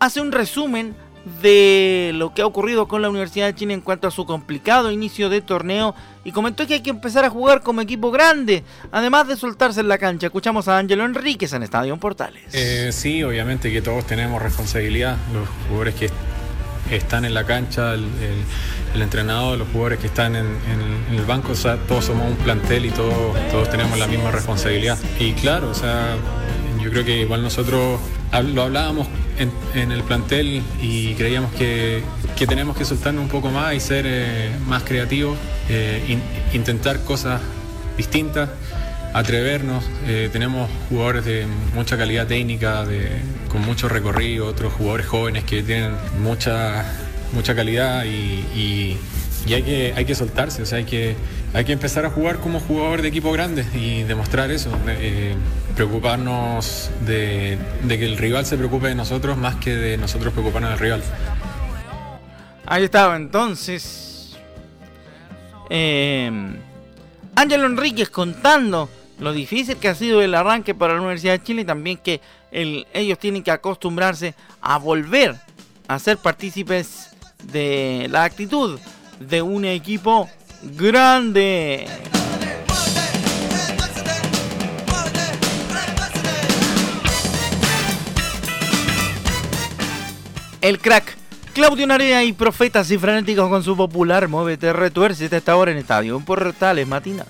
hace 0.00 0.20
un 0.20 0.32
resumen 0.32 0.94
de 1.42 2.12
lo 2.14 2.34
que 2.34 2.42
ha 2.42 2.46
ocurrido 2.46 2.86
con 2.86 3.00
la 3.00 3.08
Universidad 3.08 3.46
de 3.46 3.54
Chile 3.54 3.74
en 3.74 3.80
cuanto 3.80 4.06
a 4.08 4.10
su 4.10 4.26
complicado 4.26 4.92
inicio 4.92 5.30
de 5.30 5.40
torneo 5.40 5.94
y 6.22 6.32
comentó 6.32 6.66
que 6.66 6.74
hay 6.74 6.80
que 6.80 6.90
empezar 6.90 7.24
a 7.24 7.30
jugar 7.30 7.62
como 7.62 7.80
equipo 7.80 8.10
grande, 8.10 8.62
además 8.92 9.26
de 9.28 9.36
soltarse 9.36 9.80
en 9.80 9.88
la 9.88 9.98
cancha. 9.98 10.26
Escuchamos 10.26 10.68
a 10.68 10.78
Ángelo 10.78 11.04
Enríquez 11.04 11.52
en 11.54 11.62
Estadio 11.62 11.96
Portales. 11.96 12.42
Eh, 12.52 12.90
sí, 12.92 13.22
obviamente 13.22 13.72
que 13.72 13.80
todos 13.80 14.06
tenemos 14.06 14.42
responsabilidad, 14.42 15.16
los 15.32 15.48
jugadores 15.66 15.94
que 15.94 16.10
están 16.90 17.24
en 17.24 17.34
la 17.34 17.44
cancha, 17.44 17.94
el, 17.94 18.04
entrenador, 18.94 19.58
los 19.58 19.68
jugadores 19.68 19.98
que 19.98 20.06
están 20.06 20.36
en, 20.36 20.46
el 21.10 21.24
banco, 21.24 21.52
o 21.52 21.56
sea, 21.56 21.76
todos 21.88 22.04
somos 22.04 22.30
un 22.30 22.36
plantel 22.36 22.86
y 22.86 22.90
todos, 22.90 23.36
todos 23.50 23.68
tenemos 23.70 23.98
la 23.98 24.06
misma 24.06 24.30
responsabilidad. 24.30 24.98
Y 25.18 25.32
claro, 25.32 25.70
o 25.70 25.74
sea, 25.74 26.16
yo 26.82 26.90
creo 26.90 27.04
que 27.04 27.20
igual 27.20 27.42
nosotros 27.42 28.00
lo 28.42 28.62
hablábamos 28.62 29.08
en, 29.38 29.92
el 29.92 30.02
plantel 30.02 30.62
y 30.80 31.14
creíamos 31.14 31.52
que, 31.54 32.02
tenemos 32.46 32.76
que 32.76 32.84
soltarnos 32.84 33.22
un 33.22 33.30
poco 33.30 33.50
más 33.50 33.74
y 33.74 33.80
ser 33.80 34.04
eh, 34.06 34.50
más 34.66 34.82
creativos, 34.82 35.36
eh, 35.68 36.18
intentar 36.52 37.02
cosas 37.04 37.40
distintas, 37.96 38.50
atrevernos. 39.14 39.84
Eh, 40.06 40.28
tenemos 40.30 40.68
jugadores 40.90 41.24
de 41.24 41.46
mucha 41.74 41.96
calidad 41.96 42.26
técnica, 42.26 42.84
con 43.48 43.62
mucho 43.62 43.88
recorrido, 43.88 44.46
otros 44.46 44.74
jugadores 44.74 45.06
jóvenes 45.06 45.44
que 45.44 45.62
tienen 45.62 45.92
mucha, 46.20 46.84
mucha 47.32 47.54
calidad 47.54 48.04
y, 48.04 48.98
hay, 49.46 49.62
que, 49.62 49.94
hay 49.96 50.04
que 50.04 50.14
soltarse, 50.14 50.62
o 50.62 50.66
sea, 50.66 50.78
hay 50.78 50.84
que, 50.84 51.16
hay 51.54 51.64
que 51.64 51.72
empezar 51.72 52.04
a 52.04 52.10
jugar 52.10 52.38
como 52.38 52.58
jugador 52.60 53.02
de 53.02 53.08
equipo 53.08 53.30
grande 53.30 53.64
y 53.74 54.02
demostrar 54.02 54.50
eso 54.50 54.70
preocuparnos 55.76 56.90
de, 57.04 57.58
que 57.88 58.04
el 58.04 58.16
rival 58.16 58.46
se 58.46 58.56
preocupe 58.56 58.88
de 58.88 58.94
nosotros 58.94 59.36
más 59.36 59.56
que 59.56 59.74
de 59.74 59.96
nosotros 59.96 60.32
preocuparnos 60.32 60.70
del 60.70 60.78
rival. 60.78 61.02
Ahí 62.66 62.84
estaba 62.84 63.16
entonces. 63.16 64.36
Eh, 65.70 66.30
Ángelo 67.36 67.66
Enríquez 67.66 68.10
contando 68.10 68.88
lo 69.18 69.32
difícil 69.32 69.76
que 69.76 69.88
ha 69.88 69.94
sido 69.94 70.22
el 70.22 70.34
arranque 70.34 70.74
para 70.74 70.94
la 70.94 71.00
Universidad 71.00 71.38
de 71.38 71.44
Chile 71.44 71.62
y 71.62 71.64
también 71.64 71.98
que 71.98 72.20
ellos 72.50 73.18
tienen 73.18 73.42
que 73.42 73.50
acostumbrarse 73.50 74.34
a 74.60 74.78
volver 74.78 75.36
a 75.88 75.98
ser 75.98 76.18
partícipes 76.18 77.10
de 77.44 78.06
la 78.10 78.24
actitud 78.24 78.78
de 79.20 79.42
un 79.42 79.64
equipo 79.64 80.28
grande. 80.62 81.86
el 90.64 90.78
crack 90.78 91.14
Claudio 91.52 91.86
Narea 91.86 92.24
y 92.24 92.32
Profetas 92.32 92.90
y 92.90 92.96
Frenéticos 92.96 93.50
con 93.50 93.62
su 93.62 93.76
popular 93.76 94.28
Muévete 94.28 94.72
Retuerce 94.72 95.26
esta 95.26 95.52
ahora 95.52 95.72
en 95.72 95.76
Estadio 95.76 96.16
en 96.16 96.24
Portales 96.24 96.88
Matina. 96.88 97.26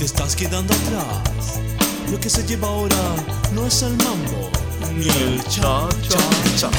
Te 0.00 0.06
estás 0.06 0.34
quedando 0.34 0.72
atrás. 0.72 1.60
Lo 2.10 2.18
que 2.18 2.30
se 2.30 2.42
lleva 2.46 2.68
ahora 2.68 2.96
no 3.52 3.66
es 3.66 3.82
el 3.82 3.94
mambo 3.98 4.50
ni 4.96 5.06
el 5.06 5.44
cha 5.44 5.86
cha 6.08 6.18
cha. 6.56 6.70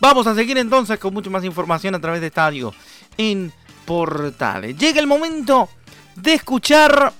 Vamos 0.00 0.26
a 0.26 0.34
seguir 0.34 0.58
entonces 0.58 0.98
con 0.98 1.14
mucho 1.14 1.30
más 1.30 1.44
información 1.44 1.94
a 1.94 2.00
través 2.00 2.20
de 2.20 2.26
Estadio 2.26 2.74
en 3.16 3.50
Portales. 3.86 4.76
Llega 4.76 5.00
el 5.00 5.06
momento 5.06 5.70
de 6.14 6.34
escuchar 6.34 7.14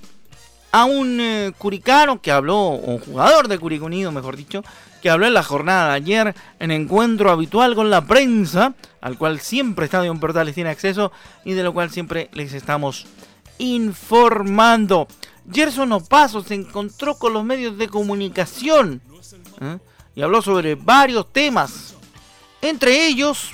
a 0.70 0.84
un 0.84 1.18
eh, 1.18 1.52
curicano 1.56 2.20
que 2.20 2.30
habló, 2.30 2.68
un 2.68 2.98
jugador 2.98 3.48
de 3.48 3.58
Curicunido, 3.58 4.12
mejor 4.12 4.36
dicho, 4.36 4.62
que 5.00 5.08
habló 5.08 5.26
en 5.26 5.32
la 5.32 5.42
jornada 5.42 5.88
de 5.88 5.94
ayer 5.94 6.34
en 6.58 6.70
encuentro 6.70 7.30
habitual 7.30 7.74
con 7.74 7.88
la 7.88 8.02
prensa, 8.02 8.74
al 9.00 9.16
cual 9.16 9.40
siempre 9.40 9.86
Estadio 9.86 10.14
Portales 10.20 10.54
tiene 10.54 10.68
acceso 10.68 11.10
y 11.42 11.54
de 11.54 11.62
lo 11.62 11.72
cual 11.72 11.90
siempre 11.90 12.28
les 12.34 12.52
estamos 12.52 13.06
informando. 13.58 15.06
Gerson 15.50 15.92
Opaso 15.92 16.42
se 16.42 16.54
encontró 16.54 17.18
con 17.18 17.32
los 17.32 17.44
medios 17.44 17.76
de 17.76 17.88
comunicación 17.88 19.02
¿eh? 19.60 19.78
y 20.14 20.22
habló 20.22 20.40
sobre 20.40 20.74
varios 20.74 21.32
temas, 21.32 21.94
entre 22.62 23.06
ellos 23.06 23.50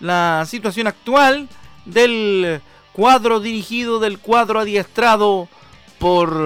la 0.00 0.44
situación 0.46 0.88
actual 0.88 1.48
del 1.84 2.60
cuadro 2.92 3.40
dirigido, 3.40 3.98
del 3.98 4.18
cuadro 4.18 4.60
adiestrado 4.60 5.48
por 5.98 6.36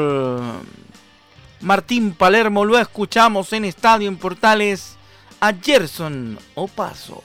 Martín 1.60 2.14
Palermo, 2.14 2.64
lo 2.64 2.78
escuchamos 2.78 3.52
en 3.52 3.64
Estadio 3.64 4.08
en 4.08 4.18
Portales 4.18 4.96
a 5.40 5.52
Gerson 5.52 6.38
Opaso. 6.54 7.22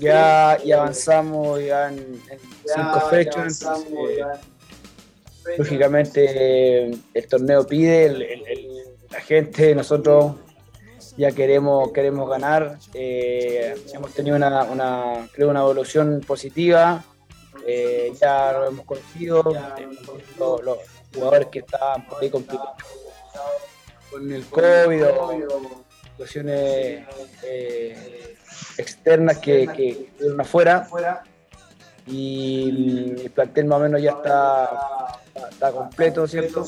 Ya, 0.00 0.58
ya 0.64 0.80
avanzamos 0.80 1.60
ya 1.62 1.88
en, 1.88 2.20
cinco 2.64 3.00
fechas, 3.10 3.64
lógicamente 5.56 6.90
el 7.14 7.28
torneo 7.28 7.66
pide, 7.66 8.10
la 9.10 9.20
gente, 9.20 9.74
nosotros 9.74 10.34
ya 11.16 11.32
queremos, 11.32 11.90
queremos 11.92 12.28
ganar, 12.28 12.78
eh, 12.94 13.74
hemos 13.92 14.12
tenido 14.14 14.36
una, 14.36 14.64
una, 14.64 15.28
creo 15.32 15.50
una 15.50 15.60
evolución 15.60 16.20
positiva, 16.26 17.04
eh, 17.66 18.12
ya 18.20 18.52
lo 18.52 18.66
hemos 18.66 18.86
conocido, 18.86 19.42
los, 20.38 20.78
jugadores 21.12 21.48
que 21.48 21.60
estaban 21.60 22.06
por 22.06 22.22
ahí 22.22 22.28
complicados 22.28 22.76
con 24.10 24.30
el 24.30 24.44
COVID 24.46 25.06
o 25.06 25.84
situaciones 26.02 27.06
eh, 27.44 28.36
externas 28.76 29.38
que, 29.38 29.66
que 29.68 30.10
afuera 30.38 30.86
y 32.10 33.20
el 33.24 33.30
plantel 33.34 33.66
más 33.66 33.78
o 33.78 33.82
menos 33.82 34.02
ya 34.02 34.10
está, 34.10 35.72
completo, 35.72 36.26
¿cierto? 36.26 36.64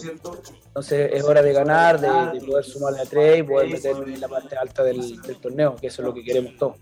Entonces 0.67 1.11
es 1.13 1.25
hora 1.25 1.43
de 1.43 1.53
ganar, 1.53 2.01
de, 2.01 2.41
poder 2.41 2.65
sumarle 2.65 3.01
a 3.01 3.05
tres 3.05 3.41
y 3.41 3.43
poder 3.43 3.69
meter 3.69 3.97
en 3.97 4.21
la 4.21 4.29
parte 4.29 4.57
alta 4.57 4.83
del, 4.83 5.21
del 5.23 5.37
torneo, 5.37 5.77
que 5.77 5.89
eso 5.89 6.03
es 6.03 6.07
lo 6.07 6.15
que 6.15 6.23
queremos 6.23 6.57
todos. 6.57 6.77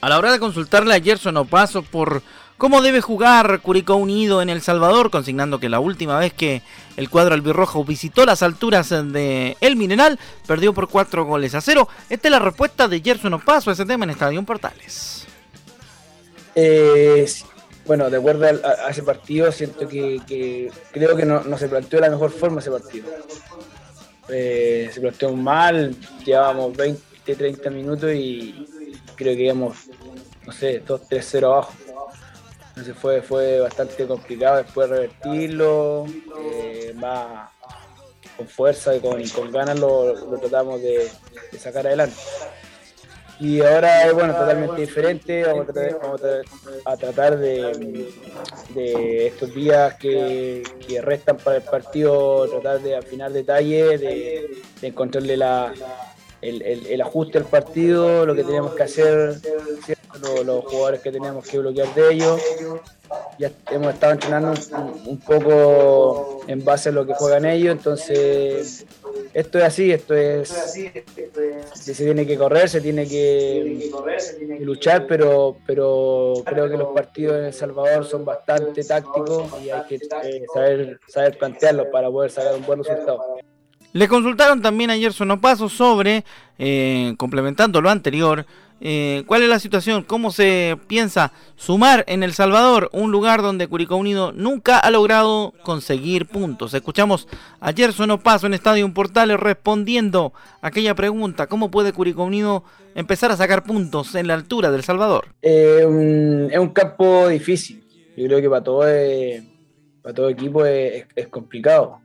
A 0.00 0.08
la 0.08 0.18
hora 0.18 0.32
de 0.32 0.40
consultarle 0.40 0.94
a 0.94 1.00
Gerson 1.00 1.36
Opaso 1.36 1.82
por 1.82 2.22
cómo 2.58 2.82
debe 2.82 3.00
jugar 3.00 3.60
Curicó 3.60 3.96
Unido 3.96 4.42
en 4.42 4.48
El 4.48 4.62
Salvador, 4.62 5.10
consignando 5.10 5.60
que 5.60 5.68
la 5.68 5.80
última 5.80 6.18
vez 6.18 6.32
que 6.32 6.62
el 6.96 7.08
cuadro 7.08 7.34
albirrojo 7.34 7.84
visitó 7.84 8.24
las 8.26 8.42
alturas 8.42 8.90
de 8.90 9.56
El 9.60 9.76
Mineral, 9.76 10.18
perdió 10.46 10.72
por 10.72 10.88
cuatro 10.88 11.24
goles 11.24 11.54
a 11.54 11.60
cero. 11.60 11.88
Esta 12.10 12.28
es 12.28 12.32
la 12.32 12.38
respuesta 12.38 12.88
de 12.88 13.00
Gerson 13.00 13.34
Opaso 13.34 13.70
a 13.70 13.72
ese 13.74 13.84
tema 13.84 14.04
en 14.04 14.10
Estadio 14.10 14.42
Portales. 14.42 15.26
Eh, 16.54 17.26
bueno, 17.86 18.10
de 18.10 18.16
acuerdo 18.16 18.46
a, 18.46 18.90
ese 18.90 19.02
partido, 19.02 19.50
siento 19.50 19.88
que, 19.88 20.70
creo 20.92 21.16
que 21.16 21.24
no, 21.24 21.58
se 21.58 21.68
planteó 21.68 21.98
de 21.98 22.06
la 22.06 22.10
mejor 22.10 22.30
forma 22.30 22.60
ese 22.60 22.70
partido. 22.70 23.08
Eh, 24.28 24.90
se 24.92 25.00
planteó 25.00 25.32
mal, 25.34 25.96
llevábamos 26.24 26.76
20, 26.76 27.34
30 27.34 27.70
minutos 27.70 28.12
y 28.14 28.66
creo 29.16 29.36
que 29.36 29.42
íbamos, 29.42 29.76
no 30.46 30.52
sé, 30.52 30.84
2-3-0 30.84 31.44
abajo. 31.44 31.72
Entonces 32.68 32.96
fue, 32.96 33.20
fue 33.20 33.60
bastante 33.60 34.06
complicado 34.06 34.56
después 34.58 34.88
revertirlo, 34.88 36.06
eh, 36.40 36.94
más 36.96 37.50
con 38.36 38.48
fuerza 38.48 38.94
y 38.96 39.00
con, 39.00 39.22
con 39.28 39.52
ganas 39.52 39.78
lo, 39.78 40.14
tratamos 40.40 40.80
de, 40.80 41.10
sacar 41.58 41.86
adelante. 41.86 42.16
Y 43.42 43.60
ahora 43.60 44.06
es 44.06 44.14
bueno, 44.14 44.34
totalmente 44.34 44.82
diferente, 44.82 45.42
vamos 45.42 45.66
a 46.84 46.96
tratar, 46.96 47.36
de, 47.36 48.06
estos 49.26 49.52
días 49.52 49.94
que, 49.94 50.62
restan 51.02 51.38
para 51.38 51.56
el 51.56 51.62
partido, 51.62 52.46
tratar 52.48 52.80
de 52.80 52.96
afinar 52.96 53.32
detalles, 53.32 54.00
de, 54.00 54.62
encontrarle 54.82 55.36
la, 55.36 55.74
el, 56.40 57.00
ajuste 57.00 57.38
al 57.38 57.46
partido, 57.46 58.24
lo 58.24 58.36
que 58.36 58.44
tenemos 58.44 58.74
que 58.74 58.84
hacer, 58.84 59.40
los, 60.44 60.64
jugadores 60.64 61.00
que 61.00 61.10
tenemos 61.10 61.44
que 61.44 61.58
bloquear 61.58 61.92
de 61.96 62.12
ellos. 62.12 62.40
Ya 63.40 63.50
hemos 63.72 63.92
estado 63.92 64.12
entrenando 64.12 64.54
un, 65.04 65.18
poco 65.18 66.42
en 66.46 66.64
base 66.64 66.90
a 66.90 66.92
lo 66.92 67.04
que 67.04 67.14
juegan 67.14 67.44
ellos, 67.44 67.72
entonces 67.72 68.86
esto 69.34 69.58
es 69.58 69.64
así, 69.64 69.90
esto 69.92 70.14
es, 70.14 70.48
se 71.72 71.94
tiene 72.04 72.26
que 72.26 72.36
correr, 72.36 72.68
se 72.68 72.80
tiene 72.80 73.06
que, 73.06 73.90
luchar, 74.60 75.06
pero, 75.06 75.56
pero 75.66 76.34
creo 76.44 76.68
que 76.68 76.76
los 76.76 76.88
partidos 76.88 77.36
en 77.38 77.44
El 77.46 77.52
Salvador 77.52 78.04
son 78.04 78.24
bastante 78.24 78.84
tácticos 78.84 79.48
y 79.62 79.70
hay 79.70 79.82
que 79.84 79.96
eh, 79.96 80.44
saber, 80.52 81.00
saber 81.08 81.38
plantearlos 81.38 81.86
para 81.88 82.10
poder 82.10 82.30
sacar 82.30 82.54
un 82.54 82.66
buen 82.66 82.78
resultado. 82.82 83.38
Le 83.92 84.08
consultaron 84.08 84.62
también 84.62 84.88
ayer 84.88 85.12
Sonopaso 85.12 85.68
sobre, 85.68 86.24
eh, 86.58 87.14
complementando 87.18 87.82
lo 87.82 87.90
anterior, 87.90 88.46
eh, 88.80 89.22
cuál 89.26 89.42
es 89.42 89.50
la 89.50 89.58
situación, 89.58 90.02
cómo 90.02 90.32
se 90.32 90.78
piensa 90.86 91.32
sumar 91.56 92.02
en 92.08 92.22
El 92.22 92.32
Salvador, 92.32 92.88
un 92.92 93.12
lugar 93.12 93.42
donde 93.42 93.68
Curicó 93.68 93.96
Unido 93.96 94.32
nunca 94.32 94.78
ha 94.78 94.90
logrado 94.90 95.52
conseguir 95.62 96.26
puntos. 96.26 96.72
Escuchamos 96.72 97.28
ayer 97.60 97.92
Sonopaso 97.92 98.46
en 98.46 98.54
Estadio 98.54 98.90
Portales 98.94 99.38
respondiendo 99.38 100.32
a 100.62 100.68
aquella 100.68 100.94
pregunta, 100.94 101.46
¿cómo 101.46 101.70
puede 101.70 101.92
Curicó 101.92 102.24
Unido 102.24 102.64
empezar 102.94 103.30
a 103.30 103.36
sacar 103.36 103.62
puntos 103.62 104.14
en 104.14 104.26
la 104.26 104.34
altura 104.34 104.70
del 104.70 104.82
Salvador? 104.82 105.26
Eh, 105.42 106.48
es 106.50 106.58
un 106.58 106.70
campo 106.70 107.28
difícil, 107.28 107.84
yo 108.16 108.24
creo 108.24 108.40
que 108.40 108.48
para 108.48 108.64
todo, 108.64 108.84
para 110.02 110.14
todo 110.14 110.30
equipo 110.30 110.64
es 110.64 111.28
complicado 111.28 112.00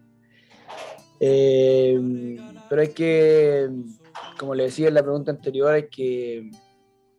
eh, 1.19 2.38
pero 2.69 2.82
hay 2.82 2.89
que, 2.89 3.69
como 4.38 4.56
le 4.56 4.63
decía 4.63 4.88
en 4.88 4.93
la 4.93 5.03
pregunta 5.03 5.32
anterior, 5.32 5.73
hay 5.73 5.88
que, 5.88 6.51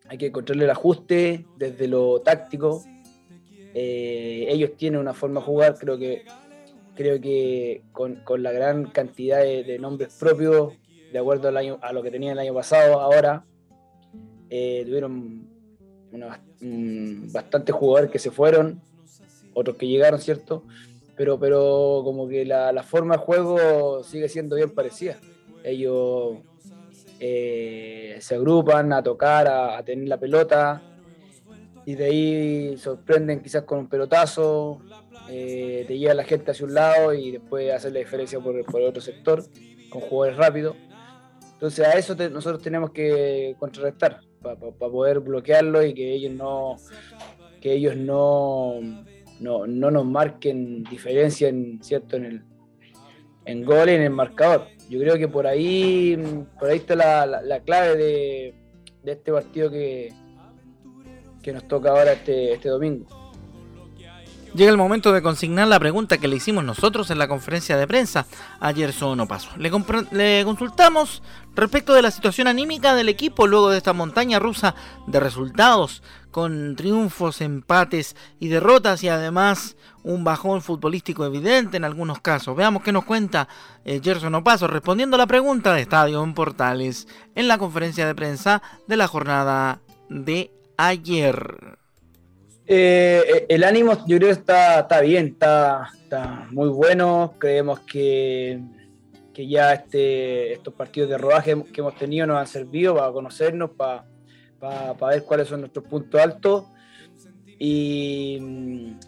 hay 0.08 0.18
que 0.18 0.26
encontrarle 0.26 0.64
el 0.64 0.70
ajuste 0.70 1.46
desde 1.56 1.88
lo 1.88 2.20
táctico. 2.20 2.84
Eh, 3.74 4.46
ellos 4.48 4.72
tienen 4.76 5.00
una 5.00 5.14
forma 5.14 5.40
de 5.40 5.46
jugar, 5.46 5.78
creo 5.78 5.98
que, 5.98 6.24
creo 6.94 7.20
que 7.20 7.82
con, 7.92 8.22
la 8.42 8.52
gran 8.52 8.86
cantidad 8.86 9.38
de, 9.40 9.78
nombres 9.78 10.16
propios, 10.18 10.74
de 11.12 11.18
acuerdo 11.18 11.48
al 11.48 11.56
año, 11.56 11.78
a 11.82 11.92
lo 11.92 12.02
que 12.02 12.10
tenían 12.10 12.32
el 12.32 12.40
año 12.40 12.54
pasado, 12.54 13.00
ahora, 13.00 13.44
eh, 14.50 14.82
tuvieron 14.86 15.46
bastantes 17.32 17.74
jugadores 17.74 18.10
que 18.10 18.18
se 18.18 18.30
fueron, 18.30 18.80
otros 19.54 19.76
que 19.76 19.86
llegaron, 19.86 20.20
¿cierto? 20.20 20.64
Pero, 21.18 21.36
pero 21.38 22.00
como 22.04 22.28
que 22.28 22.44
la, 22.44 22.82
forma 22.84 23.16
de 23.16 23.22
juego 23.22 24.04
sigue 24.04 24.28
siendo 24.28 24.54
bien 24.54 24.70
parecida. 24.70 25.18
Ellos 25.64 26.36
eh, 27.18 28.16
se 28.20 28.36
agrupan 28.36 28.92
a 28.92 29.02
tocar, 29.02 29.48
a, 29.48 29.82
tener 29.82 30.08
la 30.08 30.16
pelota, 30.16 30.80
y 31.84 31.96
de 31.96 32.04
ahí 32.04 32.76
sorprenden 32.78 33.42
quizás 33.42 33.64
con 33.64 33.80
un 33.80 33.88
pelotazo, 33.88 34.80
eh, 35.28 35.84
te 35.88 35.98
lleva 35.98 36.14
la 36.14 36.22
gente 36.22 36.52
hacia 36.52 36.64
un 36.64 36.74
lado 36.74 37.12
y 37.12 37.32
después 37.32 37.72
hacer 37.72 37.92
la 37.92 37.98
diferencia 37.98 38.38
por, 38.38 38.64
por 38.64 38.80
el 38.80 38.86
otro 38.86 39.02
sector, 39.02 39.42
con 39.90 40.00
jugadores 40.02 40.38
rápidos. 40.38 40.76
Entonces 41.54 41.84
a 41.84 41.98
eso 41.98 42.14
nosotros 42.30 42.62
tenemos 42.62 42.92
que 42.92 43.56
contrarrestar, 43.58 44.20
para 44.40 44.56
poder 44.56 45.18
bloquearlo 45.18 45.82
y 45.84 45.94
que 45.94 46.12
ellos 46.12 46.32
no, 46.32 46.76
que 47.60 47.72
ellos 47.72 47.96
no 47.96 48.78
no, 49.40 49.66
no 49.66 49.90
nos 49.90 50.04
marquen 50.04 50.84
diferencia 50.84 51.48
en, 51.48 51.82
¿cierto? 51.82 52.16
en 52.16 52.24
el 52.24 52.42
en 53.48 53.64
gol 53.64 53.88
en 53.88 54.02
el 54.02 54.10
marcador. 54.10 54.66
Yo 54.90 55.00
creo 55.00 55.16
que 55.16 55.26
por 55.26 55.46
ahí, 55.46 56.16
por 56.58 56.68
ahí 56.68 56.76
está 56.78 56.94
la, 56.94 57.60
clave 57.60 57.96
de, 57.96 58.54
este 59.04 59.32
partido 59.32 59.70
que, 59.70 60.12
que 61.42 61.52
nos 61.52 61.66
toca 61.66 61.90
ahora 61.90 62.12
este, 62.12 62.52
este 62.52 62.68
domingo. 62.68 63.06
Llega 64.54 64.70
el 64.70 64.76
momento 64.78 65.12
de 65.12 65.22
consignar 65.22 65.68
la 65.68 65.78
pregunta 65.78 66.18
que 66.18 66.26
le 66.26 66.36
hicimos 66.36 66.64
nosotros 66.64 67.10
en 67.10 67.18
la 67.18 67.28
conferencia 67.28 67.76
de 67.76 67.86
prensa 67.86 68.26
ayer 68.60 68.94
no 69.16 69.26
pasó. 69.28 69.50
Le, 69.56 69.70
le, 70.10 70.44
consultamos 70.44 71.22
respecto 71.54 71.92
de 71.92 72.02
la 72.02 72.10
situación 72.10 72.48
anímica 72.48 72.94
del 72.94 73.08
equipo 73.08 73.46
luego 73.46 73.70
de 73.70 73.78
esta 73.78 73.92
montaña 73.92 74.38
rusa 74.38 74.74
de 75.06 75.20
resultados 75.20 76.02
con 76.30 76.76
triunfos, 76.76 77.40
empates 77.40 78.16
y 78.40 78.48
derrotas 78.48 79.02
y 79.02 79.08
además 79.08 79.76
un 80.02 80.24
bajón 80.24 80.62
futbolístico 80.62 81.26
evidente 81.26 81.76
en 81.76 81.84
algunos 81.84 82.20
casos. 82.20 82.56
Veamos 82.56 82.82
qué 82.82 82.92
nos 82.92 83.04
cuenta 83.04 83.48
eh, 83.84 84.00
Gerson 84.02 84.34
Opaso 84.34 84.66
respondiendo 84.66 85.16
a 85.16 85.18
la 85.18 85.26
pregunta 85.26 85.74
de 85.74 85.82
Estadio 85.82 86.22
en 86.22 86.34
Portales 86.34 87.06
en 87.34 87.48
la 87.48 87.58
conferencia 87.58 88.06
de 88.06 88.14
prensa 88.14 88.62
de 88.86 88.96
la 88.96 89.08
jornada 89.08 89.80
de 90.08 90.50
ayer. 90.76 91.78
Eh, 92.70 93.24
eh, 93.26 93.46
el 93.48 93.64
ánimo 93.64 93.96
yo 94.06 94.18
creo 94.18 94.30
está, 94.30 94.80
está 94.80 95.00
bien, 95.00 95.28
está, 95.28 95.90
muy 96.50 96.68
bueno. 96.68 97.34
Creemos 97.38 97.80
que, 97.80 98.60
que 99.32 99.48
ya 99.48 99.72
este, 99.72 100.52
estos 100.52 100.74
partidos 100.74 101.08
de 101.08 101.16
rodaje 101.16 101.64
que 101.72 101.80
hemos 101.80 101.96
tenido 101.96 102.26
nos 102.26 102.36
han 102.36 102.46
servido 102.46 102.94
para 102.94 103.10
conocernos, 103.10 103.70
para, 103.70 104.04
para, 104.60 104.92
ver 104.92 105.24
cuáles 105.24 105.48
son 105.48 105.60
nuestros 105.60 105.86
puntos 105.86 106.20
altos. 106.20 106.66
Y, 107.58 108.36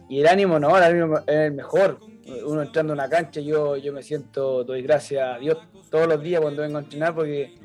el 0.09 0.27
ánimo, 0.27 0.59
no, 0.59 0.75
el 0.79 0.83
ánimo 0.83 1.19
es 1.19 1.25
el 1.29 1.53
mejor. 1.53 1.99
Uno 2.47 2.63
entrando 2.63 2.95
en 2.95 2.99
una 2.99 3.11
cancha, 3.11 3.43
yo, 3.43 3.77
yo 3.77 3.93
me 3.93 4.03
siento, 4.03 4.65
doy 4.65 4.81
gracias 4.81 5.37
a 5.37 5.39
Dios 5.39 5.59
todos 5.91 6.07
los 6.07 6.23
días 6.23 6.41
cuando 6.41 6.63
vengo 6.63 6.79
a 6.79 6.83
entrenar 6.83 7.15
porque, 7.15 7.57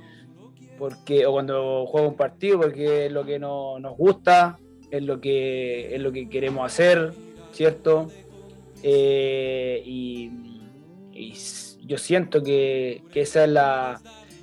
porque 0.78 1.26
o 1.26 1.32
cuando 1.32 1.86
juego 1.86 2.10
un 2.10 2.18
partido, 2.18 2.60
porque 2.60 3.06
es 3.06 3.12
lo 3.14 3.24
que 3.24 3.40
nos 3.40 3.96
gusta 3.96 4.58
es 4.92 5.04
lo 5.04 5.20
que, 5.20 5.96
es 5.96 6.02
lo 6.02 6.12
que 6.12 6.30
queremos 6.30 6.66
hacer, 6.66 7.14
¿cierto? 7.52 8.08
Eh, 8.84 9.82
y, 9.86 10.32
yo 11.88 11.98
siento 11.98 12.44
que, 12.44 13.04
esa 13.14 13.44
es 13.44 13.50
la, 13.50 14.02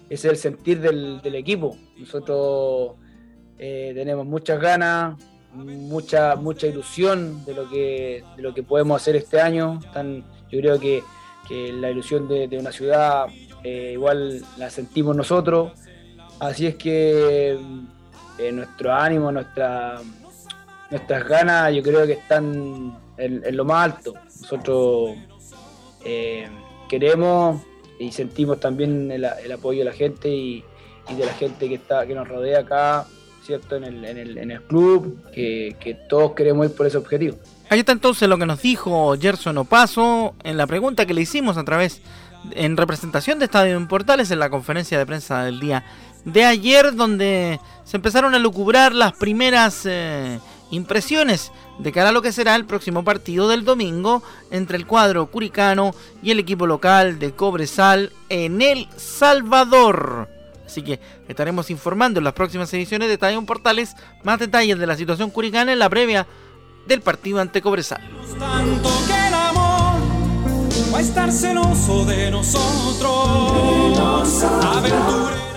ese 0.09 0.29
es 0.29 0.33
el 0.33 0.37
sentir 0.37 0.81
del, 0.81 1.35
equipo. 1.35 1.77
Nosotros 1.97 2.93
eh, 3.59 3.93
tenemos 3.95 4.27
muchas 4.27 4.61
ganas, 4.61 5.19
mucha, 5.53 6.37
mucha 6.37 6.67
ilusión 6.67 7.45
de 7.45 7.55
lo 7.55 7.69
que, 7.69 8.25
de 8.37 8.43
lo 8.43 8.55
que 8.55 8.63
podemos 8.63 9.03
hacer 9.03 9.17
este 9.17 9.41
año. 9.41 9.81
yo 10.51 10.61
creo 10.61 10.81
que, 10.81 11.03
la 11.51 11.91
ilusión 11.91 12.29
de, 12.29 12.57
una 12.59 12.73
ciudad 12.73 13.27
eh, 13.63 13.91
igual 13.93 14.43
la 14.57 14.71
sentimos 14.71 15.15
nosotros. 15.15 15.73
Así 16.41 16.67
es 16.67 16.77
que 16.77 17.59
nuestro 18.53 18.95
ánimo, 18.95 19.31
nuestra, 19.31 20.01
nuestras 20.93 21.27
ganas, 21.27 21.75
yo 21.75 21.83
creo 21.83 22.07
que 22.07 22.13
están 22.13 22.97
en, 23.17 23.57
lo 23.57 23.65
más 23.65 23.85
alto. 23.93 24.15
Nosotros 24.43 25.17
eh, 26.05 26.49
queremos 26.89 27.63
y 27.99 28.13
sentimos 28.13 28.61
también 28.61 29.11
el, 29.11 29.25
apoyo 29.25 29.81
de 29.81 29.85
la 29.87 29.93
gente 29.93 30.29
y, 30.29 30.65
de 31.17 31.27
la 31.27 31.33
gente 31.33 31.69
que 31.69 31.75
está 31.75 32.07
que 32.07 32.15
nos 32.15 32.29
rodea 32.29 32.61
acá, 32.61 33.07
¿cierto? 33.45 33.77
En 33.77 33.85
el, 33.85 34.05
en 34.05 34.51
el, 34.51 34.63
club, 34.63 35.19
que, 35.33 35.77
que, 35.81 35.95
todos 35.95 36.33
queremos 36.33 36.67
ir 36.67 36.77
por 36.77 36.87
ese 36.87 36.99
objetivo. 36.99 37.37
Ahí 37.71 37.81
está 37.81 37.93
entonces 37.93 38.29
lo 38.29 38.39
que 38.39 38.47
nos 38.47 38.61
dijo 38.63 39.17
Gerson 39.19 39.59
Opaso 39.59 40.35
en 40.45 40.57
la 40.57 40.67
pregunta 40.67 41.07
que 41.07 41.15
le 41.15 41.23
hicimos 41.23 41.57
a 41.57 41.65
través, 41.65 42.03
en 42.53 42.77
representación 42.77 43.39
de 43.39 43.47
Estadio 43.47 43.77
en 43.77 43.89
Portales, 43.89 44.31
en 44.31 44.39
la 44.39 44.51
conferencia 44.51 44.99
de 44.99 45.07
prensa 45.07 45.45
del 45.45 45.59
día 45.59 45.85
de 46.25 46.45
ayer, 46.45 46.95
donde 46.95 47.59
se 47.85 47.97
empezaron 47.97 48.35
a 48.35 48.39
lucubrar 48.39 48.95
las 48.95 49.13
primeras 49.13 49.87
eh, 49.87 50.39
impresiones 50.73 51.53
de 51.79 51.93
cara 51.93 52.09
a 52.09 52.13
lo 52.13 52.23
que 52.23 52.33
será 52.33 52.57
el 52.57 52.65
próximo 52.65 53.05
partido 53.05 53.47
del 53.47 53.65
domingo 53.65 54.23
entre 54.51 54.77
el 54.77 54.87
cuadro 54.87 55.27
curicano 55.27 55.95
y 56.23 56.33
el 56.33 56.41
equipo 56.41 56.67
local 56.67 57.19
de 57.19 57.33
Cobresal 57.33 58.13
en 58.29 58.61
El 58.63 58.89
Salvador. 58.97 60.29
Así 60.67 60.83
que 60.83 60.99
estaremos 61.29 61.71
informando 61.71 62.19
en 62.19 62.25
las 62.25 62.33
próximas 62.33 62.73
ediciones 62.73 63.09
de 63.09 63.15
Estadio 63.15 63.45
Portales 63.45 63.95
más 64.25 64.39
detalles 64.39 64.79
de 64.79 64.87
la 64.87 64.97
situación 64.97 65.31
curicana 65.31 65.73
en 65.73 65.79
la 65.79 65.91
previa 65.91 66.27
del 66.87 67.03
partido 67.03 67.41
ante 67.41 67.61
Cobresal. 67.61 68.01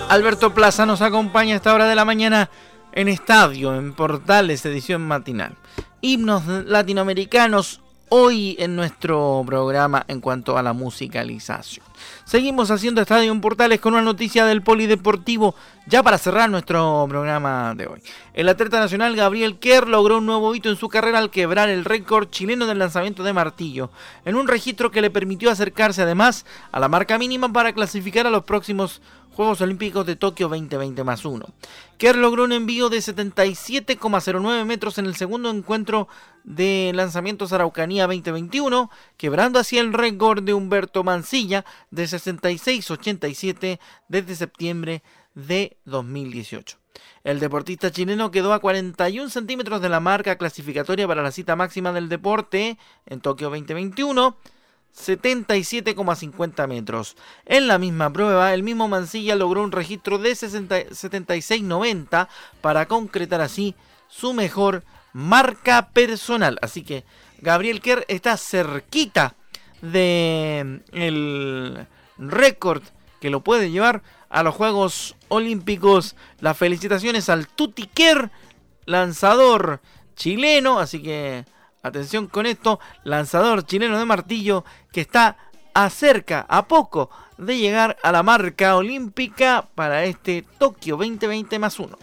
Alberto 0.10 0.54
Plaza 0.54 0.86
nos 0.86 1.01
acompaña 1.01 1.54
a 1.54 1.58
esta 1.58 1.73
hora 1.73 1.88
de 1.88 1.95
la 1.95 2.04
mañana 2.04 2.49
en 2.95 3.10
Estadio, 3.10 3.75
en 3.75 3.93
Portales, 3.93 4.65
edición 4.65 5.05
matinal. 5.05 5.53
Himnos 6.01 6.45
latinoamericanos 6.47 7.81
hoy 8.08 8.55
en 8.60 8.75
nuestro 8.75 9.43
programa 9.45 10.05
en 10.08 10.21
cuanto 10.21 10.58
a 10.58 10.63
la 10.63 10.71
musicalización. 10.73 11.86
Seguimos 12.23 12.71
haciendo 12.71 13.01
Estadio 13.01 13.31
en 13.31 13.41
Portales 13.41 13.81
con 13.81 13.93
una 13.93 14.01
noticia 14.01 14.45
del 14.45 14.62
polideportivo 14.62 15.55
ya 15.88 16.03
para 16.03 16.17
cerrar 16.17 16.49
nuestro 16.49 17.05
programa 17.10 17.73
de 17.75 17.88
hoy. 17.88 18.01
El 18.34 18.47
atleta 18.47 18.79
nacional 18.79 19.15
Gabriel 19.15 19.58
Kerr 19.58 19.88
logró 19.88 20.19
un 20.19 20.25
nuevo 20.25 20.55
hito 20.55 20.69
en 20.69 20.77
su 20.77 20.88
carrera 20.88 21.19
al 21.19 21.31
quebrar 21.31 21.67
el 21.69 21.84
récord 21.84 22.29
chileno 22.29 22.65
del 22.65 22.79
lanzamiento 22.79 23.23
de 23.23 23.34
martillo, 23.34 23.89
en 24.23 24.36
un 24.36 24.47
registro 24.47 24.91
que 24.91 25.01
le 25.01 25.10
permitió 25.10 25.51
acercarse 25.51 26.03
además 26.03 26.45
a 26.71 26.79
la 26.79 26.88
marca 26.88 27.17
mínima 27.17 27.51
para 27.51 27.73
clasificar 27.73 28.25
a 28.25 28.31
los 28.31 28.45
próximos 28.45 29.01
Juegos 29.35 29.59
Olímpicos 29.59 30.05
de 30.05 30.15
Tokio 30.15 30.47
2020 30.47 31.03
más 31.03 31.25
1. 31.25 31.45
Kerr 31.97 32.15
logró 32.15 32.45
un 32.45 32.53
envío 32.53 32.87
de 32.87 32.99
77,09 32.99 34.63
metros 34.63 34.97
en 34.97 35.07
el 35.07 35.17
segundo 35.17 35.49
encuentro 35.49 36.07
de 36.45 36.93
lanzamientos 36.95 37.51
Araucanía 37.51 38.07
2021, 38.07 38.89
quebrando 39.17 39.59
así 39.59 39.77
el 39.77 39.91
récord 39.91 40.41
de 40.41 40.53
Humberto 40.53 41.03
Mancilla 41.03 41.65
de 41.91 42.05
66,87 42.05 43.79
desde 44.07 44.37
septiembre 44.37 45.03
de 45.33 45.75
2018. 45.83 46.77
El 47.25 47.41
deportista 47.41 47.91
chileno 47.91 48.31
quedó 48.31 48.53
a 48.53 48.59
41 48.59 49.29
centímetros 49.29 49.81
de 49.81 49.89
la 49.89 49.99
marca 49.99 50.37
clasificatoria 50.37 51.09
para 51.09 51.21
la 51.21 51.31
cita 51.31 51.57
máxima 51.57 51.91
del 51.91 52.07
deporte 52.07 52.77
en 53.05 53.19
Tokio 53.19 53.49
2021 53.49 54.37
77,50 54.95 56.67
metros. 56.67 57.15
En 57.45 57.67
la 57.67 57.77
misma 57.77 58.12
prueba, 58.12 58.53
el 58.53 58.63
mismo 58.63 58.88
Mancilla 58.88 59.36
logró 59.36 59.62
un 59.62 59.71
registro 59.71 60.17
de 60.17 60.31
76,90 60.31 62.27
para 62.62 62.88
concretar 62.88 63.41
así 63.41 63.75
su 64.08 64.34
mejor 64.34 64.84
marca 65.13 65.89
personal. 65.89 66.58
Así 66.62 66.84
que 66.84 67.03
Gabriel 67.39 67.81
Kerr 67.81 68.05
está 68.08 68.38
cerquita 68.38 69.36
de 69.81 70.81
el 70.91 71.88
récord 72.17 72.84
que 73.19 73.29
lo 73.29 73.41
puede 73.41 73.71
llevar 73.71 74.01
a 74.29 74.43
los 74.43 74.55
Juegos 74.55 75.15
Olímpicos. 75.27 76.15
Las 76.39 76.58
felicitaciones 76.58 77.29
al 77.29 77.47
Tuti 77.47 77.88
Kerr, 77.88 78.31
lanzador 78.86 79.81
chileno. 80.15 80.79
Así 80.79 81.01
que 81.01 81.45
Atención 81.85 82.25
con 82.25 82.47
esto, 82.47 82.79
lanzador 83.03 83.63
chileno 83.63 83.99
de 83.99 84.05
martillo 84.05 84.65
que 84.91 85.01
está 85.01 85.37
acerca, 85.75 86.43
a 86.49 86.67
poco 86.67 87.11
de 87.37 87.59
llegar 87.59 87.95
a 88.01 88.11
la 88.11 88.23
marca 88.23 88.75
olímpica 88.75 89.67
para 89.75 90.03
este 90.05 90.43
Tokio 90.57 90.97
2020 90.97 91.59
más 91.59 91.79
uno. 91.79 91.99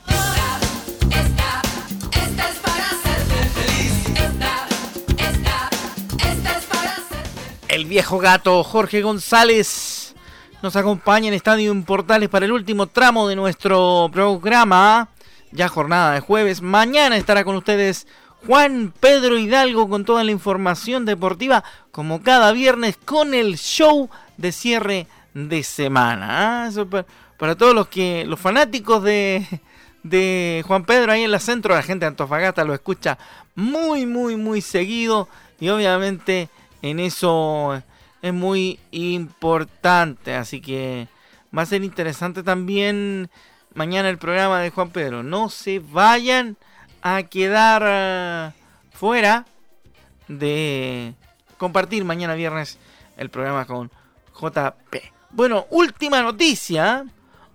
El 7.66 7.86
viejo 7.86 8.18
gato 8.20 8.62
Jorge 8.62 9.02
González 9.02 10.14
nos 10.62 10.76
acompaña 10.76 11.26
en 11.26 11.34
Estadio 11.34 11.74
Portales 11.84 12.28
para 12.28 12.46
el 12.46 12.52
último 12.52 12.86
tramo 12.86 13.26
de 13.26 13.34
nuestro 13.34 14.08
programa. 14.12 15.08
Ya 15.50 15.68
jornada 15.68 16.14
de 16.14 16.20
jueves. 16.20 16.62
Mañana 16.62 17.16
estará 17.16 17.42
con 17.42 17.56
ustedes 17.56 18.06
Juan 18.46 18.92
Pedro 18.98 19.38
Hidalgo 19.38 19.88
con 19.88 20.04
toda 20.04 20.24
la 20.24 20.32
información 20.32 21.04
deportiva, 21.04 21.62
como 21.90 22.22
cada 22.22 22.52
viernes, 22.52 22.96
con 22.96 23.34
el 23.34 23.56
show 23.56 24.10
de 24.36 24.52
cierre 24.52 25.06
de 25.34 25.62
semana. 25.62 26.66
¿ah? 26.66 27.04
para, 27.36 27.54
todos 27.54 27.74
los 27.74 27.88
que 27.88 28.24
los 28.26 28.40
fanáticos 28.40 29.02
de, 29.02 29.46
de 30.02 30.64
Juan 30.66 30.84
Pedro 30.84 31.12
ahí 31.12 31.22
en 31.22 31.30
la 31.30 31.38
centro, 31.38 31.74
la 31.74 31.82
gente 31.82 32.04
de 32.04 32.08
Antofagasta 32.08 32.64
lo 32.64 32.74
escucha 32.74 33.18
muy, 33.54 34.06
muy, 34.06 34.36
muy 34.36 34.60
seguido. 34.60 35.28
Y 35.60 35.68
obviamente 35.68 36.48
en 36.82 36.98
eso 36.98 37.80
es 38.22 38.32
muy 38.32 38.80
importante. 38.90 40.34
Así 40.34 40.60
que 40.60 41.06
va 41.56 41.62
a 41.62 41.66
ser 41.66 41.84
interesante 41.84 42.42
también 42.42 43.30
mañana 43.74 44.08
el 44.08 44.18
programa 44.18 44.60
de 44.60 44.70
Juan 44.70 44.90
Pedro. 44.90 45.22
No 45.22 45.48
se 45.48 45.78
vayan 45.78 46.56
a 47.02 47.24
quedar 47.24 47.82
eh, 47.84 48.50
fuera 48.92 49.44
de 50.28 51.14
compartir 51.58 52.04
mañana 52.04 52.34
viernes 52.34 52.78
el 53.16 53.28
programa 53.28 53.66
con 53.66 53.90
JP. 54.40 54.96
Bueno, 55.30 55.66
última 55.70 56.22
noticia, 56.22 57.04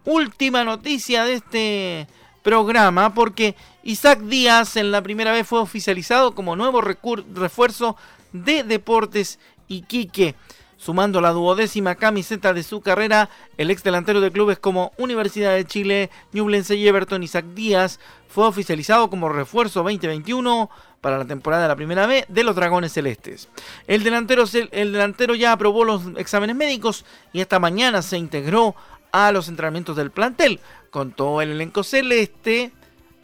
última 0.05 0.63
noticia 0.63 1.25
de 1.25 1.33
este 1.33 2.07
programa, 2.43 3.13
porque 3.13 3.55
Isaac 3.83 4.19
Díaz 4.19 4.75
en 4.77 4.91
la 4.91 5.01
primera 5.01 5.31
vez 5.31 5.47
fue 5.47 5.59
oficializado 5.59 6.33
como 6.33 6.55
nuevo 6.55 6.81
refuerzo 6.81 7.97
de 8.31 8.63
Deportes 8.63 9.39
Iquique. 9.67 10.35
Sumando 10.77 11.21
la 11.21 11.31
duodécima 11.31 11.95
camiseta 11.95 12.53
de 12.53 12.63
su 12.63 12.81
carrera, 12.81 13.29
el 13.57 13.71
ex 13.71 13.83
delantero 13.83 14.21
de 14.21 14.31
clubes 14.31 14.59
como 14.59 14.91
Universidad 14.97 15.53
de 15.53 15.65
Chile, 15.65 16.09
Ñublense 16.33 16.75
y 16.75 16.87
Everton, 16.87 17.23
Isaac 17.23 17.45
Díaz, 17.55 17.99
fue 18.27 18.45
oficializado 18.45 19.09
como 19.09 19.29
refuerzo 19.29 19.81
2021 19.81 20.69
para 21.01 21.17
la 21.17 21.25
temporada 21.25 21.63
de 21.63 21.69
la 21.69 21.75
primera 21.75 22.05
B 22.05 22.25
de 22.27 22.43
los 22.43 22.55
Dragones 22.55 22.93
Celestes. 22.93 23.49
El 23.87 24.03
delantero, 24.03 24.43
el 24.71 24.91
delantero 24.91 25.35
ya 25.35 25.51
aprobó 25.51 25.83
los 25.83 26.03
exámenes 26.17 26.55
médicos 26.55 27.05
y 27.33 27.41
esta 27.41 27.59
mañana 27.59 28.01
se 28.01 28.17
integró 28.17 28.75
a 29.11 29.31
los 29.31 29.47
entrenamientos 29.47 29.95
del 29.95 30.11
plantel 30.11 30.59
con 30.91 31.11
todo 31.11 31.41
el 31.41 31.51
elenco 31.51 31.83
celeste 31.83 32.71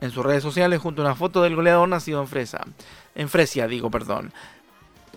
en 0.01 0.11
sus 0.11 0.25
redes 0.25 0.43
sociales 0.43 0.81
junto 0.81 1.01
a 1.01 1.05
una 1.05 1.15
foto 1.15 1.41
del 1.43 1.55
goleador 1.55 1.87
nacido 1.87 2.21
en 2.21 2.27
Fresa. 2.27 2.65
En 3.15 3.29
Fresia, 3.29 3.67
digo, 3.67 3.91
perdón. 3.91 4.33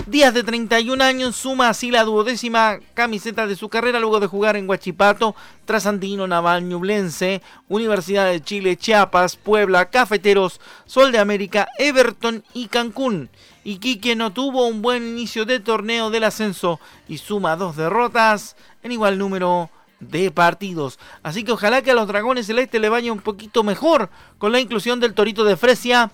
Díaz 0.04 0.34
de 0.34 0.44
31 0.44 1.02
años 1.02 1.34
suma 1.34 1.68
así 1.68 1.90
la 1.90 2.04
duodécima 2.04 2.78
camiseta 2.94 3.46
de 3.46 3.56
su 3.56 3.68
carrera 3.68 3.98
luego 3.98 4.20
de 4.20 4.28
jugar 4.28 4.54
en 4.54 4.68
Huachipato, 4.68 5.34
Trasandino, 5.64 6.28
Naval, 6.28 6.68
Ñublense, 6.68 7.42
Universidad 7.68 8.26
de 8.26 8.40
Chile, 8.40 8.76
Chiapas, 8.76 9.36
Puebla, 9.36 9.90
Cafeteros, 9.90 10.60
Sol 10.84 11.10
de 11.10 11.18
América, 11.18 11.66
Everton 11.78 12.44
y 12.54 12.68
Cancún. 12.68 13.30
Iquique 13.64 14.14
no 14.14 14.32
tuvo 14.32 14.68
un 14.68 14.80
buen 14.80 15.02
inicio 15.02 15.44
de 15.44 15.58
torneo 15.58 16.10
del 16.10 16.22
ascenso 16.22 16.78
y 17.08 17.18
suma 17.18 17.56
dos 17.56 17.74
derrotas 17.74 18.54
en 18.84 18.92
igual 18.92 19.18
número 19.18 19.70
de 19.98 20.30
partidos. 20.30 21.00
Así 21.24 21.42
que 21.42 21.50
ojalá 21.50 21.82
que 21.82 21.90
a 21.90 21.94
los 21.94 22.06
Dragones 22.06 22.46
Celeste 22.46 22.78
le 22.78 22.90
vaya 22.90 23.12
un 23.12 23.20
poquito 23.20 23.64
mejor 23.64 24.10
con 24.38 24.52
la 24.52 24.60
inclusión 24.60 25.00
del 25.00 25.14
Torito 25.14 25.42
de 25.42 25.56
Fresia 25.56 26.12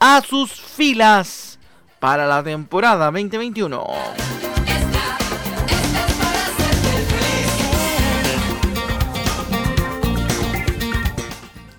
a 0.00 0.22
sus 0.22 0.52
filas 0.52 1.53
para 2.04 2.26
la 2.26 2.42
temporada 2.42 3.06
2021. 3.06 3.82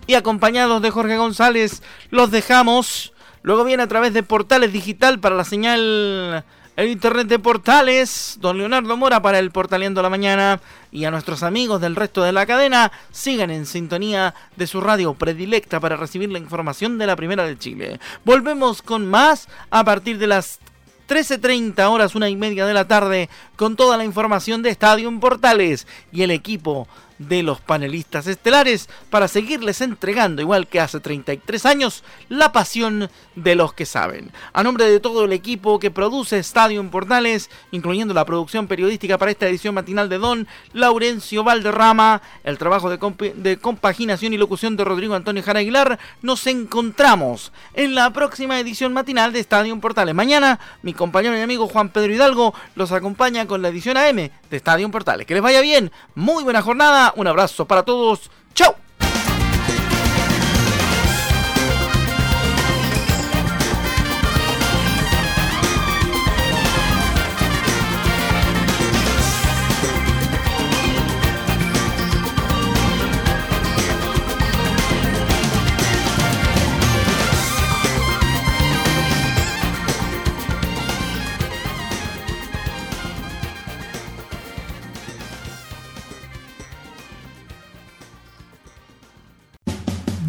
Y 0.08 0.16
acompañados 0.16 0.82
de 0.82 0.90
Jorge 0.90 1.18
González, 1.18 1.84
los 2.10 2.32
dejamos. 2.32 3.14
Luego 3.44 3.66
viene 3.66 3.84
a 3.84 3.88
través 3.88 4.16
de 4.16 4.24
Portales 4.24 4.74
Digital 4.74 5.20
para 5.20 5.36
la 5.36 5.44
señal 5.44 6.44
el 6.76 6.90
internet 6.90 7.28
de 7.28 7.40
Portales, 7.40 8.38
don 8.42 8.58
Leonardo 8.58 8.98
Mora 8.98 9.22
para 9.22 9.40
el 9.40 9.52
Portaleando 9.52 10.02
la 10.02 10.10
Mañana 10.10 10.60
y 10.92 11.06
a 11.06 11.12
nuestros 11.12 11.42
amigos 11.44 11.80
del 11.80 11.96
resto 11.96 12.22
de 12.24 12.34
la 12.34 12.46
cadena, 12.46 12.92
sigan 13.12 13.50
en 13.50 13.66
sintonía 13.66 14.34
de 14.56 14.68
su 14.68 14.82
radio 14.82 15.14
predilecta 15.14 15.80
para 15.80 15.96
recibir 15.96 16.30
la 16.32 16.40
información 16.40 16.98
de 16.98 17.08
la 17.08 17.16
Primera 17.16 17.46
de 17.46 17.58
Chile. 17.58 18.00
Volvemos 18.26 18.82
con 18.82 19.06
más 19.06 19.48
a 19.70 19.84
partir 19.86 20.18
de 20.18 20.28
las 20.28 20.60
13.30 21.08 21.90
horas, 21.90 22.16
una 22.16 22.30
y 22.30 22.36
media 22.36 22.66
de 22.66 22.74
la 22.74 22.88
tarde, 22.88 23.30
con 23.56 23.76
toda 23.76 23.96
la 23.96 24.04
información 24.04 24.62
de 24.62 24.72
Estadio 24.72 25.18
Portales 25.20 25.88
y 26.12 26.24
el 26.24 26.32
equipo 26.32 26.88
de 27.18 27.44
los 27.44 27.62
panelistas 27.62 28.28
estelares 28.28 28.90
para 29.10 29.28
seguirles 29.28 29.82
entregando, 29.82 30.42
igual 30.42 30.68
que 30.68 30.80
hace 30.80 31.00
33 31.00 31.66
años, 31.66 32.04
la 32.30 32.52
pasión 32.52 33.10
de 33.36 33.56
los 33.56 33.74
que 33.74 33.86
saben. 33.86 34.32
A 34.54 34.64
nombre 34.64 34.90
de 34.90 35.00
todo 35.00 35.26
el 35.26 35.34
equipo 35.34 35.80
que 35.80 35.92
produce 35.92 36.40
Estadio 36.40 36.80
en 36.80 36.90
Portales, 36.90 37.50
incluyendo 37.72 38.14
la 38.14 38.26
producción 38.26 38.68
periodística 38.68 39.18
para 39.18 39.32
esta 39.32 39.48
edición 39.48 39.76
matinal 39.76 40.10
de 40.10 40.18
Don, 40.18 40.48
Laurencio 40.74 41.44
Valderrama, 41.44 42.22
el 42.44 42.58
trabajo 42.58 42.90
de, 42.90 43.58
compaginación 43.58 44.34
y 44.34 44.38
locución 44.38 44.76
de 44.76 44.84
Rodrigo 44.86 45.16
Antonio 45.16 45.44
Jara 45.44 45.60
Aguilar, 45.60 46.00
nos 46.22 46.48
encontramos 46.48 47.52
en 47.74 47.96
la 47.96 48.12
próxima 48.12 48.60
edición 48.60 48.94
matinal 48.94 49.34
de 49.34 49.40
Estadio 49.40 49.74
en 49.74 49.82
Portales. 49.82 50.16
Mañana, 50.16 50.60
mi 50.82 50.94
compañero 50.94 51.38
y 51.38 51.42
amigo 51.42 51.68
Juan 51.68 51.90
Pedro 51.90 52.14
Hidalgo 52.14 52.54
los 52.76 52.92
acompaña 52.92 53.46
con 53.46 53.62
la 53.62 53.70
edición 53.70 53.98
AM 53.98 54.30
de 54.56 54.58
Estadio 54.58 54.90
Portales. 54.90 55.28
Que 55.28 55.34
les 55.34 55.44
vaya 55.44 55.62
bien, 55.62 55.92
muy 56.16 56.44
buena 56.44 56.62
jornada 56.62 57.14
un 57.18 57.28
abrazo 57.28 57.66
para 57.66 57.84
todos. 57.84 58.32
¡Chao! 58.54 58.85